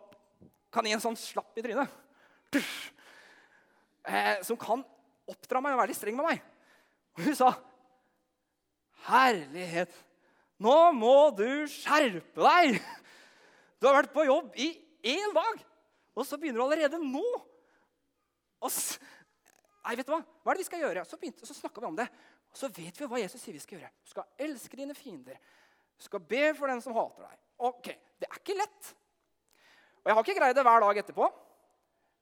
kan 0.75 0.87
gi 0.87 0.95
en 0.97 1.03
sånn 1.03 1.19
slapp 1.19 1.59
i 1.59 1.65
trynet. 1.65 1.99
Eh, 4.01 4.41
som 4.43 4.57
kan 4.59 4.81
oppdra 5.29 5.61
meg 5.63 5.75
og 5.75 5.83
være 5.83 5.93
litt 5.93 5.99
streng 5.99 6.17
med 6.19 6.25
meg. 6.25 6.39
Og 7.15 7.27
hun 7.27 7.37
sa, 7.37 7.51
'Herlighet, 9.05 9.93
nå 10.59 10.77
må 10.97 11.31
du 11.37 11.67
skjerpe 11.69 12.41
deg!' 12.41 12.81
'Du 13.79 13.87
har 13.87 14.03
vært 14.03 14.15
på 14.15 14.27
jobb 14.27 14.57
i 14.57 14.73
én 15.05 15.35
dag, 15.37 15.61
og 16.17 16.27
så 16.27 16.41
begynner 16.41 16.61
du 16.61 16.65
allerede 16.65 16.99
nå.' 16.99 17.45
Og 18.61 18.73
nei, 19.85 19.97
vet 19.99 20.09
du 20.09 20.13
hva? 20.15 20.21
Hva 20.43 20.53
er 20.53 20.59
det 20.59 20.65
vi 20.65 20.69
skal 20.69 20.85
gjøre? 20.85 21.05
Så, 21.09 21.19
begynte, 21.21 21.49
så 21.49 21.57
snakka 21.57 21.83
vi 21.83 21.89
om 21.89 21.99
det. 21.99 22.07
Og 22.51 22.59
så 22.59 22.71
vet 22.75 23.01
vi 23.01 23.09
hva 23.11 23.21
Jesus 23.23 23.43
sier 23.43 23.57
vi 23.57 23.63
skal 23.63 23.79
gjøre. 23.79 23.91
Du 24.05 24.13
skal 24.13 24.47
elske 24.47 24.79
dine 24.81 24.97
fiender. 24.99 25.39
Du 25.97 26.07
skal 26.07 26.23
be 26.25 26.43
for 26.59 26.73
den 26.73 26.83
som 26.85 26.97
hater 26.97 27.27
deg. 27.27 27.41
Ok, 27.71 27.91
Det 28.21 28.29
er 28.29 28.37
ikke 28.41 28.57
lett. 28.57 28.95
Og 30.01 30.09
Jeg 30.09 30.17
har 30.17 30.25
ikke 30.25 30.39
greid 30.39 30.57
det 30.57 30.65
hver 30.65 30.81
dag 30.81 30.99
etterpå, 31.03 31.27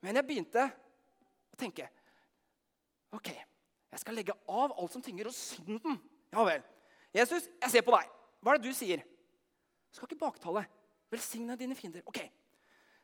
men 0.03 0.15
jeg 0.15 0.27
begynte 0.27 0.65
å 0.67 1.59
tenke 1.59 1.87
Ok, 3.15 3.29
jeg 3.89 4.01
skal 4.03 4.13
legge 4.13 4.35
av 4.47 4.75
alt 4.77 4.93
som 4.93 5.01
tynger, 5.01 5.31
og 5.31 5.33
synden. 5.33 5.95
Ja 6.29 6.43
vel. 6.45 6.61
Jesus, 7.15 7.47
jeg 7.57 7.71
ser 7.73 7.85
på 7.87 7.95
deg. 7.95 8.11
Hva 8.39 8.53
er 8.53 8.59
det 8.59 8.69
du 8.69 8.77
sier? 8.77 9.01
Du 9.01 9.97
skal 9.97 10.05
ikke 10.05 10.21
baktale. 10.21 10.61
Velsigne 11.09 11.57
dine 11.57 11.73
fiender. 11.75 12.03
Ok. 12.05 12.21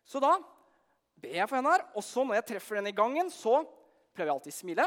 Så 0.06 0.22
da 0.22 0.36
ber 1.18 1.40
jeg 1.40 1.50
for 1.50 1.58
henne 1.58 1.74
her, 1.74 1.88
og 1.98 2.06
så 2.06 2.22
når 2.22 2.38
jeg 2.38 2.48
treffer 2.52 2.78
henne 2.78 2.94
i 2.94 2.98
gangen, 2.98 3.32
så 3.34 3.64
prøver 4.16 4.32
jeg 4.32 4.38
alltid 4.38 4.56
å 4.56 4.58
smile. 4.60 4.86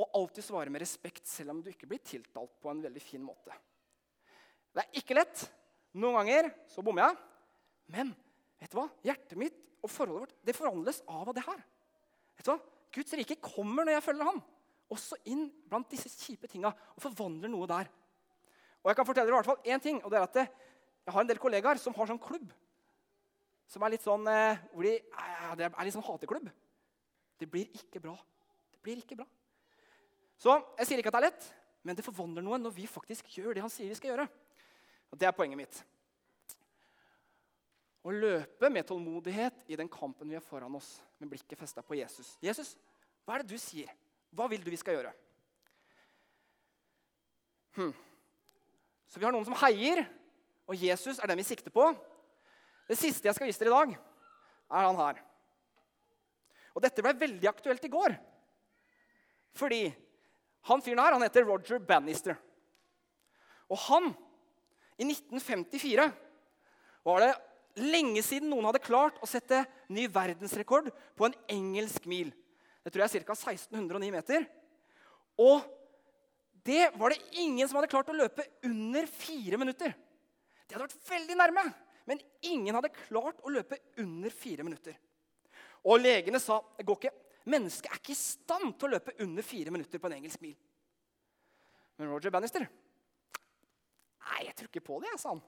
Og 0.00 0.16
alltid 0.18 0.46
svare 0.46 0.72
med 0.72 0.82
respekt, 0.82 1.26
selv 1.28 1.52
om 1.52 1.60
du 1.62 1.68
ikke 1.70 1.88
blir 1.90 2.00
tiltalt 2.04 2.54
på 2.62 2.72
en 2.72 2.80
veldig 2.82 3.02
fin 3.04 3.22
måte. 3.22 3.54
Det 4.72 4.84
er 4.86 5.00
ikke 5.02 5.18
lett. 5.18 5.44
Noen 6.00 6.22
ganger 6.22 6.48
så 6.72 6.84
bommer 6.84 7.10
jeg. 7.10 7.18
Men 7.92 8.14
vet 8.62 8.72
du 8.72 8.78
hva? 8.78 8.88
hjertet 9.04 9.36
mitt 9.40 9.58
og 9.82 9.90
forholdet 9.90 10.22
vårt 10.22 10.46
det 10.46 10.56
forhandles 10.56 11.02
av 11.10 11.28
av 11.28 11.36
det 11.36 11.44
her. 11.44 11.60
Vet 12.38 12.48
du 12.48 12.52
hva? 12.54 12.60
Guds 12.92 13.16
rike 13.18 13.38
kommer 13.42 13.86
når 13.86 13.98
jeg 13.98 14.06
følger 14.08 14.28
ham. 14.30 14.40
Også 14.92 15.18
inn 15.32 15.46
blant 15.68 15.90
disse 15.92 16.10
kjipe 16.12 16.48
tinga 16.50 16.72
og 16.72 17.04
forvandler 17.04 17.52
noe 17.52 17.68
der. 17.68 17.90
Og 18.82 18.90
jeg 18.90 18.98
kan 18.98 19.06
fortelle 19.08 19.28
dere 19.28 19.36
i 19.36 19.40
hvert 19.40 19.50
fall 19.52 19.72
én 19.72 19.82
ting, 19.82 20.00
og 20.02 20.10
det 20.10 20.18
er 20.18 20.26
at 20.26 20.40
jeg 20.42 21.14
har 21.14 21.22
en 21.22 21.30
del 21.30 21.40
kollegaer 21.42 21.80
som 21.80 21.94
har 21.96 22.08
sånn 22.10 22.20
klubb. 22.22 22.50
Som 23.70 23.84
er 23.86 23.94
litt 23.94 24.04
sånn 24.04 24.26
eh, 24.28 24.60
hvor 24.74 24.86
de, 24.86 24.96
eh, 24.98 25.52
Det 25.58 25.68
er 25.68 25.86
litt 25.86 25.94
sånn 25.94 26.06
hateklubb. 26.06 26.50
Det 27.42 27.50
blir 27.50 27.66
ikke 27.74 27.98
bra. 28.02 28.14
Det 28.70 28.78
blir 28.84 29.00
ikke 29.02 29.18
bra. 29.18 29.26
Så 30.38 30.54
jeg 30.78 30.88
sier 30.88 31.02
ikke 31.02 31.10
at 31.10 31.16
det 31.16 31.22
er 31.22 31.28
lett, 31.30 31.48
men 31.82 31.98
det 31.98 32.04
forvandler 32.06 32.44
noe 32.46 32.60
når 32.60 32.74
vi 32.76 32.86
faktisk 32.90 33.34
gjør 33.34 33.56
det 33.56 33.64
han 33.64 33.72
sier 33.72 33.90
vi 33.90 33.98
skal 33.98 34.12
gjøre. 34.12 34.28
Og 35.10 35.18
Det 35.18 35.26
er 35.28 35.34
poenget 35.34 35.58
mitt. 35.58 35.80
Å 38.02 38.14
løpe 38.14 38.70
med 38.70 38.86
tålmodighet 38.86 39.66
i 39.70 39.78
den 39.78 39.90
kampen 39.90 40.30
vi 40.30 40.38
har 40.38 40.42
foran 40.42 40.74
oss, 40.78 40.96
med 41.18 41.30
blikket 41.30 41.58
festa 41.58 41.82
på 41.86 41.98
Jesus. 41.98 42.32
Jesus, 42.42 42.72
hva 43.22 43.36
er 43.36 43.44
det 43.44 43.54
du 43.54 43.60
sier? 43.62 43.90
Hva 44.34 44.48
vil 44.50 44.62
du 44.62 44.70
vi 44.72 44.80
skal 44.80 44.96
gjøre? 44.96 45.12
Hmm. 47.76 47.92
Så 49.06 49.20
vi 49.20 49.26
har 49.26 49.34
noen 49.34 49.46
som 49.46 49.58
heier, 49.62 50.02
og 50.66 50.78
Jesus 50.78 51.18
er 51.18 51.30
den 51.30 51.42
vi 51.42 51.46
sikter 51.46 51.74
på. 51.74 51.90
Det 52.88 52.98
siste 52.98 53.28
jeg 53.28 53.36
skal 53.36 53.50
vise 53.50 53.62
dere 53.62 53.70
i 53.70 53.76
dag, 53.76 53.94
er 54.72 54.88
han 54.88 55.02
her. 55.02 55.22
Og 56.72 56.82
dette 56.84 57.04
ble 57.04 57.12
veldig 57.20 57.48
aktuelt 57.50 57.84
i 57.84 57.92
går. 57.92 58.16
Fordi 59.56 59.84
han 60.68 60.82
fyren 60.84 61.02
her 61.02 61.16
han 61.16 61.24
heter 61.24 61.46
Roger 61.46 61.80
Bannister. 61.82 62.36
Og 63.72 63.78
han, 63.88 64.10
i 65.00 65.06
1954, 65.08 66.06
var 67.02 67.24
det 67.24 67.32
lenge 67.82 68.22
siden 68.24 68.50
noen 68.52 68.68
hadde 68.68 68.84
klart 68.84 69.18
å 69.24 69.28
sette 69.28 69.62
ny 69.92 70.06
verdensrekord 70.12 70.90
på 71.16 71.28
en 71.28 71.36
engelsk 71.50 72.06
mil. 72.10 72.32
Det 72.82 72.92
tror 72.92 73.04
jeg 73.04 73.22
er 73.22 73.28
ca. 73.28 73.36
1609 73.36 74.12
meter. 74.12 74.44
Og 75.40 75.62
det 76.66 76.92
var 76.98 77.12
det 77.12 77.22
ingen 77.42 77.66
som 77.66 77.80
hadde 77.80 77.90
klart 77.90 78.10
å 78.12 78.16
løpe 78.16 78.44
under 78.68 79.08
fire 79.10 79.58
minutter. 79.58 79.94
Det 80.66 80.76
hadde 80.76 80.86
vært 80.86 81.08
veldig 81.10 81.38
nærme, 81.38 81.64
men 82.06 82.22
ingen 82.46 82.76
hadde 82.76 82.92
klart 82.94 83.40
å 83.42 83.52
løpe 83.52 83.80
under 84.02 84.34
fire 84.34 84.66
minutter. 84.66 84.94
Og 85.82 85.98
legene 86.02 86.40
sa 86.42 86.60
det 86.78 86.86
går 86.86 87.00
ikke. 87.00 87.14
Mennesket 87.52 87.90
er 87.90 87.98
ikke 87.98 88.14
i 88.14 88.18
stand 88.18 88.76
til 88.78 88.86
å 88.86 88.92
løpe 88.94 89.16
under 89.24 89.46
fire 89.46 89.72
minutter 89.74 89.98
på 89.98 90.08
en 90.08 90.16
engelsk 90.20 90.42
mil. 90.44 90.54
Men 91.98 92.12
Roger 92.12 92.32
Bannister 92.34 92.64
Nei, 94.22 94.44
jeg 94.46 94.54
tror 94.54 94.68
ikke 94.70 94.84
på 94.86 95.00
det, 95.02 95.16
sa 95.18 95.32
han. 95.32 95.40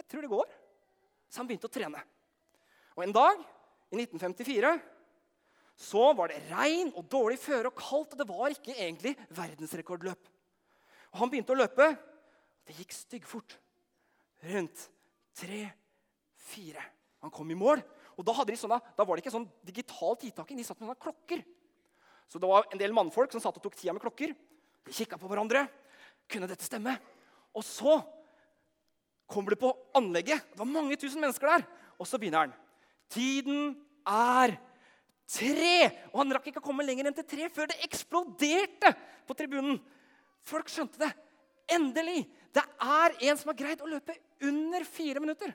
Jeg 0.00 0.06
tror 0.08 0.24
det 0.24 0.30
går. 0.32 0.54
Så 1.28 1.42
han 1.42 1.48
begynte 1.50 1.68
å 1.68 1.72
trene. 1.74 2.00
Og 2.96 3.04
en 3.04 3.12
dag 3.14 3.42
i 3.92 3.98
1954 4.00 4.72
så 5.80 6.10
var 6.16 6.32
det 6.32 6.40
regn 6.50 6.90
og 6.96 7.06
dårlig 7.12 7.38
føre 7.40 7.70
og 7.70 7.76
kaldt, 7.78 8.14
og 8.14 8.20
det 8.20 8.26
var 8.28 8.52
ikke 8.52 8.74
egentlig 8.74 9.14
verdensrekordløp. 9.36 10.30
Og 11.12 11.20
han 11.22 11.32
begynte 11.32 11.54
å 11.54 11.60
løpe. 11.60 11.86
Det 12.66 12.76
gikk 12.76 12.96
styggfort. 12.96 13.56
Rundt 14.50 14.86
tre-fire. 15.36 16.84
Han 17.24 17.32
kom 17.32 17.52
i 17.52 17.58
mål. 17.58 17.82
Og 18.20 18.26
da, 18.26 18.34
de 18.44 18.56
sånne, 18.58 18.76
da 18.98 19.04
var 19.06 19.16
det 19.16 19.24
ikke 19.24 19.32
sånn 19.32 19.48
digital 19.64 20.18
tidtaking. 20.20 20.60
De 20.60 20.64
satt 20.66 20.76
med 20.80 20.90
sånne 20.90 21.00
klokker. 21.00 21.42
Så 22.30 22.38
det 22.38 22.48
var 22.50 22.66
en 22.68 22.80
del 22.80 22.92
mannfolk 22.94 23.32
som 23.32 23.42
satt 23.42 23.56
og 23.56 23.64
tok 23.64 23.78
tida 23.78 23.94
med 23.96 24.02
klokker. 24.04 24.34
De 24.86 24.94
kikka 24.94 25.16
på 25.18 25.30
hverandre. 25.30 25.64
Kunne 26.30 26.48
dette 26.50 26.66
stemme? 26.66 26.94
Og 27.56 27.64
så 27.66 27.96
kommer 29.30 29.54
det 29.54 29.62
på 29.62 29.72
anlegget. 29.96 30.44
Det 30.52 30.60
var 30.60 30.68
mange 30.68 30.98
tusen 31.00 31.22
mennesker 31.22 31.48
der. 31.48 31.64
Og 31.96 32.08
så 32.08 32.20
begynner 32.20 32.44
han. 32.44 32.52
Tiden 33.10 33.72
er 34.06 34.54
tre! 35.30 35.74
Og 36.12 36.20
han 36.22 36.36
rakk 36.36 36.50
ikke 36.50 36.62
å 36.62 36.66
komme 36.68 36.84
lenger 36.86 37.08
enn 37.08 37.16
til 37.16 37.26
tre 37.32 37.48
før 37.52 37.70
det 37.70 37.80
eksploderte 37.86 38.92
på 39.26 39.36
tribunen. 39.38 39.80
Folk 40.46 40.70
skjønte 40.72 41.00
det. 41.02 41.10
Endelig! 41.72 42.24
Det 42.50 42.62
er 42.82 43.16
en 43.30 43.38
som 43.38 43.52
har 43.52 43.58
greid 43.58 43.82
å 43.82 43.88
løpe 43.90 44.16
under 44.46 44.84
fire 44.86 45.22
minutter. 45.22 45.52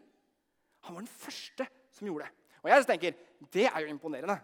Han 0.87 0.95
var 0.95 1.03
den 1.03 1.11
første 1.11 1.67
som 1.95 2.07
gjorde 2.07 2.27
det. 2.27 2.44
Og 2.65 2.71
jeg 2.71 2.85
tenker, 2.89 3.17
det 3.53 3.67
er 3.69 3.83
jo 3.83 3.91
imponerende. 3.93 4.39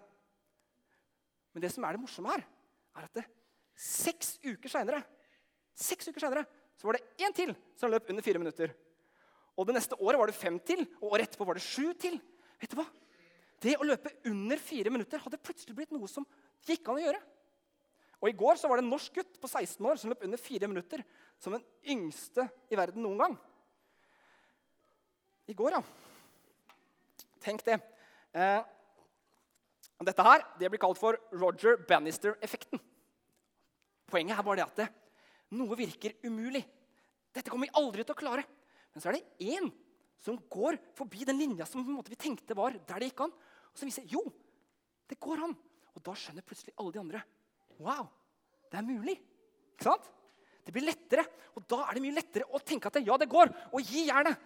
Men 1.52 1.64
det 1.64 1.72
som 1.74 1.84
er 1.84 1.98
det 1.98 2.04
morsomme 2.04 2.36
her, 2.36 2.44
er 2.96 3.08
at 3.08 3.18
det, 3.18 3.26
seks 3.74 4.36
uker 4.46 4.70
seinere 4.70 5.02
var 6.86 6.98
det 6.98 7.26
én 7.26 7.34
til 7.34 7.52
som 7.78 7.92
løp 7.92 8.10
under 8.10 8.26
fire 8.26 8.40
minutter. 8.42 8.72
Og 9.58 9.68
det 9.68 9.76
neste 9.76 9.98
året 9.98 10.20
var 10.20 10.30
det 10.30 10.38
fem 10.38 10.58
til, 10.66 10.84
og 11.02 11.14
året 11.16 11.28
etterpå 11.28 11.46
var 11.46 11.58
det 11.58 11.66
sju 11.66 11.92
til. 12.00 12.18
Vet 12.62 12.72
du 12.72 12.78
hva? 12.80 12.86
Det 13.62 13.76
å 13.78 13.86
løpe 13.86 14.14
under 14.30 14.62
fire 14.62 14.94
minutter 14.94 15.22
hadde 15.22 15.42
plutselig 15.42 15.76
blitt 15.78 15.94
noe 15.94 16.10
som 16.10 16.26
gikk 16.66 16.88
an 16.90 16.98
å 16.98 17.04
gjøre. 17.04 17.22
Og 18.22 18.30
I 18.30 18.38
går 18.38 18.58
så 18.58 18.70
var 18.70 18.78
det 18.78 18.86
en 18.86 18.94
norsk 18.94 19.18
gutt 19.18 19.38
på 19.42 19.50
16 19.50 19.86
år 19.90 20.02
som 20.02 20.14
løp 20.14 20.26
under 20.26 20.42
fire 20.42 20.70
minutter. 20.70 21.04
Som 21.42 21.58
den 21.58 21.66
yngste 21.90 22.46
i 22.70 22.78
verden 22.78 23.02
noen 23.02 23.22
gang. 23.22 23.38
I 25.50 25.58
går, 25.58 25.78
ja. 25.78 25.82
Tenk 27.42 27.66
det. 27.66 27.80
Eh, 28.32 28.62
dette 30.08 30.26
her 30.26 30.46
det 30.60 30.70
blir 30.72 30.82
kalt 30.82 31.00
for 31.00 31.17
Roger 31.36 31.78
Bannister-effekten. 31.88 32.82
Poenget 34.12 34.38
er 34.38 34.46
bare 34.46 34.60
det 34.60 34.67
at 34.67 34.82
det, 34.82 34.88
noe 35.56 35.78
virker 35.80 36.15
umulig. 36.26 36.63
Dette 37.32 37.52
kommer 37.52 37.70
vi 37.70 37.80
aldri 37.80 38.04
til 38.04 38.15
å 38.15 38.20
klare. 38.20 38.44
Men 38.91 39.04
så 39.04 39.12
er 39.12 39.20
det 39.20 39.52
én 39.56 39.70
som 40.22 40.38
går 40.52 40.78
forbi 40.98 41.26
den 41.28 41.39
linja 41.39 41.65
som 41.67 41.86
vi 41.86 42.20
tenkte 42.20 42.58
var 42.58 42.76
der 42.76 43.04
det 43.04 43.12
gikk 43.12 43.26
an. 43.26 43.36
Og 43.72 43.80
som 43.80 43.89
viser 43.89 44.08
jo, 44.12 44.24
det 45.10 45.20
går 45.22 45.46
an. 45.48 45.56
Og 45.96 46.04
da 46.06 46.15
skjønner 46.15 46.46
plutselig 46.46 46.76
alle 46.78 46.96
de 46.96 47.02
andre 47.02 47.24
wow, 47.82 48.08
det 48.70 48.80
er 48.80 48.86
mulig. 48.86 49.15
Ikke 49.74 49.88
sant? 49.88 50.10
Det 50.62 50.74
blir 50.76 50.86
lettere. 50.86 51.26
Og 51.58 51.65
da 51.70 51.82
er 51.88 51.98
det 51.98 52.04
mye 52.04 52.15
lettere 52.20 52.48
å 52.54 52.62
tenke 52.63 52.88
at 52.88 53.00
det, 53.00 53.06
ja, 53.08 53.17
det 53.17 53.30
går. 53.32 53.52
Og 53.74 53.82
gi 53.82 54.06
jernet. 54.08 54.38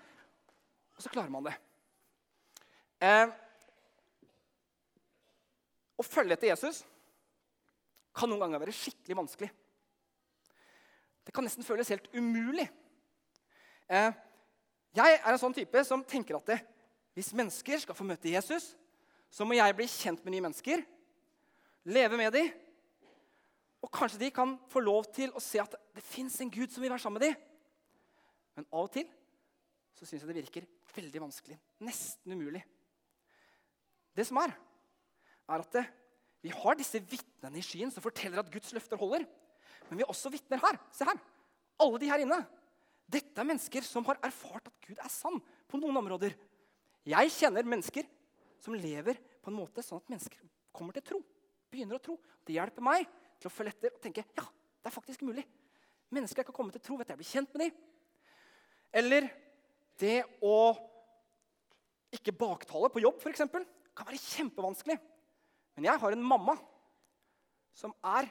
Og 0.95 1.03
så 1.03 1.11
klarer 1.11 1.33
man 1.33 1.45
det. 1.45 1.55
Eh, 3.03 3.25
å 5.95 6.05
følge 6.05 6.35
etter 6.35 6.51
Jesus 6.51 6.83
kan 8.15 8.31
noen 8.31 8.45
ganger 8.45 8.63
være 8.63 8.75
skikkelig 8.75 9.17
vanskelig. 9.19 9.49
Det 11.25 11.33
kan 11.35 11.43
nesten 11.45 11.65
føles 11.65 11.89
helt 11.91 12.07
umulig. 12.15 12.67
Eh, 13.89 14.11
jeg 14.95 15.17
er 15.17 15.31
en 15.31 15.41
sånn 15.41 15.55
type 15.55 15.81
som 15.87 16.03
tenker 16.07 16.37
at 16.37 16.51
det, 16.51 16.59
hvis 17.15 17.33
mennesker 17.35 17.81
skal 17.81 17.97
få 17.97 18.05
møte 18.07 18.31
Jesus, 18.31 18.73
så 19.31 19.47
må 19.47 19.57
jeg 19.57 19.75
bli 19.75 19.87
kjent 19.89 20.21
med 20.23 20.35
nye 20.35 20.45
mennesker, 20.45 20.83
leve 21.91 22.19
med 22.19 22.31
dem, 22.35 22.53
og 23.83 23.91
kanskje 23.93 24.21
de 24.23 24.31
kan 24.33 24.55
få 24.71 24.81
lov 24.81 25.09
til 25.13 25.33
å 25.35 25.43
se 25.43 25.59
at 25.61 25.75
det 25.93 26.03
fins 26.05 26.39
en 26.41 26.51
Gud 26.51 26.71
som 26.73 26.81
vil 26.81 26.93
være 26.93 27.03
sammen 27.03 27.19
med 27.19 27.27
dem. 27.27 27.35
Men 28.55 28.67
av 28.71 28.87
og 28.87 28.93
til 28.95 29.09
så 29.95 30.07
syns 30.07 30.23
jeg 30.23 30.31
det 30.31 30.39
virker 30.39 30.65
veldig 30.95 31.21
vanskelig. 31.21 31.57
Nesten 31.85 32.33
umulig. 32.33 32.63
Det 34.15 34.25
som 34.27 34.39
er, 34.41 34.55
er 35.49 35.63
at 35.63 35.77
det, 35.77 35.85
vi 36.45 36.51
har 36.53 36.77
disse 36.77 37.01
vitnene 37.01 37.57
i 37.57 37.65
skyen 37.65 37.91
som 37.93 38.03
forteller 38.05 38.41
at 38.41 38.51
Guds 38.53 38.73
løfter 38.75 38.99
holder. 39.01 39.25
Men 39.89 39.99
vi 39.99 40.05
har 40.05 40.11
også 40.13 40.31
vitner 40.33 40.61
her. 40.61 40.77
Se 40.93 41.07
her. 41.07 41.17
Alle 41.81 42.01
de 42.01 42.09
her 42.09 42.21
inne. 42.21 42.39
Dette 43.09 43.41
er 43.41 43.47
mennesker 43.47 43.85
som 43.85 44.05
har 44.07 44.19
erfart 44.25 44.69
at 44.69 44.85
Gud 44.85 44.97
er 44.97 45.11
sann 45.13 45.39
på 45.69 45.79
noen 45.81 45.97
områder. 46.01 46.33
Jeg 47.05 47.33
kjenner 47.33 47.67
mennesker 47.67 48.07
som 48.61 48.77
lever 48.77 49.19
på 49.41 49.51
en 49.51 49.57
måte 49.59 49.83
sånn 49.85 50.01
at 50.01 50.13
mennesker 50.13 50.41
kommer 50.75 50.95
til 50.95 51.05
tro. 51.05 51.19
Begynner 51.69 51.99
å 51.99 52.03
tro. 52.03 52.17
Det 52.45 52.55
hjelper 52.57 52.85
meg 52.85 53.05
til 53.39 53.49
å 53.49 53.53
følge 53.53 53.75
etter 53.75 53.93
og 53.93 54.01
tenke 54.01 54.25
ja, 54.25 54.45
det 54.45 54.89
er 54.89 54.95
faktisk 54.95 55.25
mulig. 55.25 55.45
Mennesker 56.13 56.45
kan 56.47 56.55
komme 56.55 56.73
til 56.73 56.81
tro 56.81 56.97
ved 56.97 57.05
at 57.05 57.13
jeg 57.13 57.21
blir 57.21 57.29
kjent 57.29 57.53
med 57.53 57.65
dem. 57.65 57.79
Eller 58.95 59.29
det 60.01 60.19
å 60.45 60.57
ikke 62.15 62.33
baktale 62.35 62.89
på 62.93 63.01
jobb, 63.03 63.19
f.eks., 63.19 63.43
kan 63.95 64.07
være 64.07 64.19
kjempevanskelig. 64.21 64.97
Men 65.75 65.89
jeg 65.89 66.01
har 66.01 66.15
en 66.15 66.23
mamma 66.23 66.55
som 67.75 67.93
er 68.15 68.29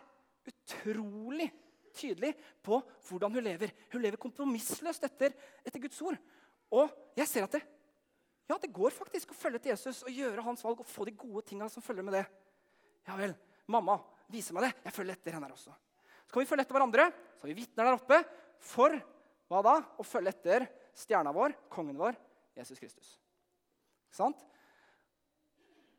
utrolig 0.49 1.51
tydelig 1.95 2.33
på 2.65 2.81
hvordan 3.09 3.37
hun 3.37 3.45
lever. 3.45 3.73
Hun 3.93 4.03
lever 4.03 4.21
kompromissløst 4.21 5.07
etter, 5.07 5.35
etter 5.65 5.83
Guds 5.83 6.01
ord. 6.05 6.19
Og 6.75 6.91
jeg 7.19 7.31
ser 7.31 7.47
at 7.47 7.57
det, 7.57 7.63
ja, 8.51 8.59
det 8.61 8.73
går 8.75 8.93
faktisk 8.93 9.33
å 9.33 9.39
følge 9.39 9.63
til 9.63 9.73
Jesus 9.73 10.03
og 10.05 10.13
gjøre 10.13 10.45
hans 10.45 10.65
valg 10.65 10.83
og 10.83 10.89
få 10.89 11.07
de 11.09 11.15
gode 11.17 11.45
tinga 11.49 11.69
som 11.73 11.85
følger 11.85 12.05
med 12.05 12.19
det. 12.19 12.25
Ja 13.09 13.17
vel, 13.17 13.35
mamma, 13.71 13.99
viser 14.33 14.57
meg 14.57 14.69
det. 14.69 14.73
Jeg 14.89 14.97
følger 14.97 15.17
etter 15.17 15.37
henne 15.37 15.49
her 15.49 15.57
også. 15.57 15.73
Så 16.25 16.33
kan 16.35 16.43
vi 16.43 16.49
følge 16.49 16.67
etter 16.67 16.77
hverandre. 16.77 17.09
Så 17.37 17.45
har 17.47 17.53
vi 17.53 17.61
vitner 17.61 17.89
der 17.89 17.99
oppe 17.99 18.21
for 18.65 18.97
hva 19.53 19.61
da? 19.65 19.77
Å 20.01 20.07
følge 20.07 20.33
etter 20.35 20.67
stjerna 20.97 21.33
vår, 21.37 21.55
kongen 21.73 21.99
vår, 22.01 22.17
Jesus 22.59 22.81
Kristus. 22.81 23.15
Ikke 24.09 24.19
sant? 24.19 24.45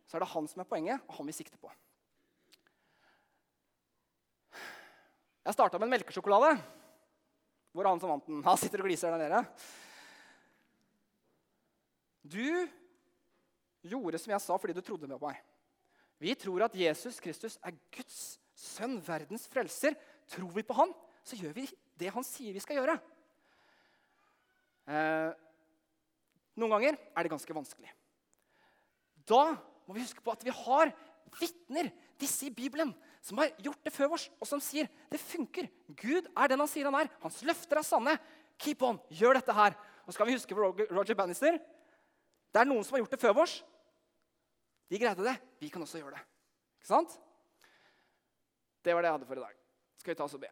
Så 0.05 0.17
er 0.17 0.23
det 0.23 0.31
han 0.31 0.47
som 0.49 0.61
er 0.61 0.69
poenget, 0.69 1.01
og 1.07 1.17
han 1.19 1.29
vi 1.29 1.35
sikter 1.35 1.59
på. 1.61 1.71
Jeg 5.45 5.53
starta 5.53 5.77
med 5.77 5.87
en 5.89 5.93
melkesjokolade. 5.93 6.55
Hvor 7.75 7.85
er 7.85 7.91
han 7.91 8.01
som 8.01 8.13
vant 8.13 8.29
den? 8.29 8.43
Han 8.45 8.57
sitter 8.57 8.81
og 8.81 8.87
gliser 8.87 9.13
der 9.13 9.21
nede. 9.21 9.41
Du 12.25 12.47
gjorde 13.85 14.21
som 14.21 14.33
jeg 14.33 14.41
sa 14.41 14.57
fordi 14.57 14.73
du 14.73 14.81
trodde 14.81 15.09
på 15.11 15.27
meg. 15.27 15.41
Vi 16.17 16.33
tror 16.39 16.65
at 16.65 16.77
Jesus 16.79 17.19
Kristus 17.21 17.59
er 17.61 17.75
Guds 17.93 18.39
sønn, 18.55 18.97
verdens 19.05 19.45
frelser. 19.51 19.97
Tror 20.31 20.49
vi 20.55 20.63
på 20.65 20.77
han, 20.77 20.93
så 21.21 21.37
gjør 21.37 21.53
vi 21.57 21.67
det 21.99 22.13
han 22.15 22.25
sier 22.25 22.55
vi 22.55 22.63
skal 22.63 22.79
gjøre. 22.79 22.95
Eh, 24.89 25.29
noen 26.57 26.73
ganger 26.77 26.97
er 26.97 27.25
det 27.25 27.33
ganske 27.33 27.57
vanskelig. 27.57 27.91
Da 29.27 29.43
må 29.85 29.95
vi 29.95 30.03
huske 30.03 30.23
på 30.23 30.33
at 30.33 30.43
vi 30.45 30.53
har 30.53 30.91
vitner, 31.39 31.91
disse 32.21 32.47
i 32.47 32.53
Bibelen, 32.53 32.93
som 33.25 33.41
har 33.41 33.51
gjort 33.59 33.81
det 33.83 33.91
før 33.91 34.15
oss, 34.15 34.29
og 34.39 34.47
som 34.47 34.61
sier 34.63 34.87
det 35.11 35.19
funker. 35.19 35.67
Gud 35.99 36.29
er 36.31 36.51
den 36.51 36.61
han 36.61 36.69
sier 36.71 36.87
han 36.87 36.97
er. 37.01 37.09
Hans 37.23 37.41
løfter 37.45 37.81
er 37.81 37.87
sanne. 37.87 38.13
Keep 38.61 38.85
on, 38.87 38.99
gjør 39.11 39.39
dette 39.39 39.55
her. 39.55 39.75
Og 40.05 40.13
så 40.13 40.21
kan 40.21 40.29
vi 40.29 40.37
huske 40.37 40.55
på 40.55 40.69
Roger 40.93 41.17
Bannister. 41.17 41.57
Det 42.53 42.61
er 42.61 42.69
noen 42.69 42.85
som 42.87 42.95
har 42.95 43.03
gjort 43.03 43.15
det 43.17 43.19
før 43.19 43.41
oss. 43.43 43.57
De 44.87 45.01
greide 45.01 45.25
det. 45.25 45.35
Vi 45.59 45.71
kan 45.73 45.83
også 45.83 45.99
gjøre 45.99 46.15
det. 46.15 46.23
Ikke 46.79 46.91
sant? 46.93 47.17
Det 48.85 48.93
var 48.93 49.01
det 49.01 49.09
jeg 49.09 49.17
hadde 49.17 49.27
for 49.27 49.41
i 49.41 49.43
dag. 49.43 49.61
Skal 49.99 50.13
vi 50.13 50.17
ta 50.19 50.27
oss 50.27 50.37
og 50.37 50.43
be. 50.45 50.51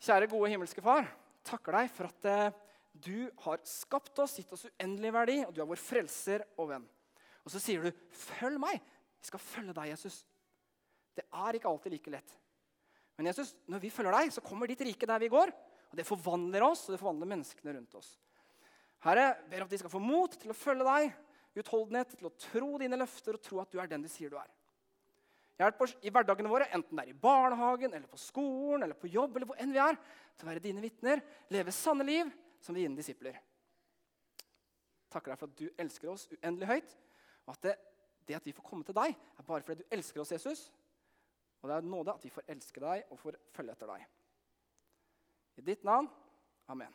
Kjære, 0.00 0.28
gode 0.32 0.50
himmelske 0.50 0.82
Far. 0.84 1.06
Takker 1.46 1.78
deg 1.78 1.92
for 1.94 2.10
at 2.10 2.28
eh, 2.28 2.56
du 2.92 3.30
har 3.44 3.62
skapt 3.68 4.18
oss, 4.20 4.36
gitt 4.40 4.52
oss 4.52 4.66
uendelig 4.66 5.12
verdi, 5.14 5.36
og 5.46 5.54
du 5.54 5.62
er 5.62 5.68
vår 5.70 5.80
frelser 5.80 6.44
og 6.58 6.72
venn. 6.72 6.88
Og 7.44 7.52
så 7.52 7.60
sier 7.62 7.82
du, 7.82 7.90
'Følg 8.10 8.58
meg.' 8.60 8.80
Vi 9.20 9.28
skal 9.28 9.38
følge 9.38 9.74
deg, 9.76 9.90
Jesus. 9.92 10.26
Det 11.16 11.24
er 11.28 11.52
ikke 11.52 11.68
alltid 11.68 11.92
like 11.92 12.10
lett. 12.10 12.38
Men 13.16 13.26
Jesus, 13.26 13.54
når 13.68 13.82
vi 13.82 13.90
følger 13.90 14.14
deg, 14.16 14.32
så 14.32 14.40
kommer 14.40 14.66
ditt 14.66 14.80
rike 14.80 15.06
der 15.06 15.18
vi 15.20 15.28
går. 15.28 15.52
Og 15.90 15.96
det 15.98 16.06
forvandler 16.06 16.62
oss, 16.64 16.86
og 16.88 16.94
det 16.94 17.00
forvandler 17.02 17.28
menneskene 17.28 17.74
rundt 17.76 17.94
oss. 17.94 18.14
Herre, 19.04 19.34
ber 19.50 19.64
at 19.64 19.72
de 19.72 19.80
skal 19.80 19.92
få 19.92 20.00
mot 20.00 20.32
til 20.40 20.52
å 20.52 20.56
følge 20.56 20.86
deg, 20.86 21.12
utholdenhet 21.60 22.14
til 22.16 22.30
å 22.30 22.32
tro 22.38 22.78
dine 22.80 22.96
løfter 23.00 23.36
og 23.36 23.42
tro 23.42 23.60
at 23.60 23.70
du 23.72 23.80
er 23.82 23.90
den 23.90 24.06
du 24.06 24.08
sier 24.08 24.32
du 24.32 24.38
er. 24.40 24.48
Hjelp 25.60 25.82
oss 25.84 25.92
i 26.00 26.12
hverdagene 26.12 26.48
våre, 26.48 26.70
enten 26.72 26.96
det 26.96 27.04
er 27.04 27.12
i 27.12 27.20
barnehagen, 27.20 27.92
eller 27.92 28.08
på 28.08 28.20
skolen 28.20 28.86
eller 28.86 28.96
på 28.96 29.10
jobb, 29.12 29.36
eller 29.36 29.50
hvor 29.50 29.60
enn 29.60 29.74
vi 29.74 29.82
er, 29.82 29.98
til 30.38 30.46
å 30.46 30.50
være 30.54 30.64
dine 30.64 30.80
vitner, 30.80 31.20
leve 31.52 31.74
sanne 31.76 32.06
liv 32.08 32.30
som 32.64 32.76
dine 32.76 32.96
disipler. 32.96 33.36
Takker 35.12 35.34
deg 35.34 35.40
for 35.42 35.50
at 35.50 35.60
du 35.60 35.82
elsker 35.84 36.12
oss 36.12 36.28
uendelig 36.38 36.70
høyt, 36.70 36.96
at 37.50 37.62
det, 37.66 37.74
det 38.28 38.38
at 38.38 38.46
vi 38.46 38.54
får 38.56 38.66
komme 38.66 38.86
til 38.86 38.96
deg, 38.96 39.14
er 39.14 39.46
bare 39.46 39.64
fordi 39.66 39.82
du 39.82 39.94
elsker 39.96 40.22
oss, 40.22 40.32
Jesus. 40.32 40.68
Og 41.60 41.68
det 41.68 41.76
er 41.76 41.92
nåde 41.92 42.14
at 42.14 42.24
vi 42.24 42.32
får 42.32 42.48
elske 42.54 42.80
deg 42.82 43.12
og 43.12 43.20
får 43.20 43.38
følge 43.52 43.76
etter 43.76 43.90
deg. 43.90 44.08
I 45.60 45.66
ditt 45.66 45.84
navn. 45.84 46.08
Amen. 46.72 46.94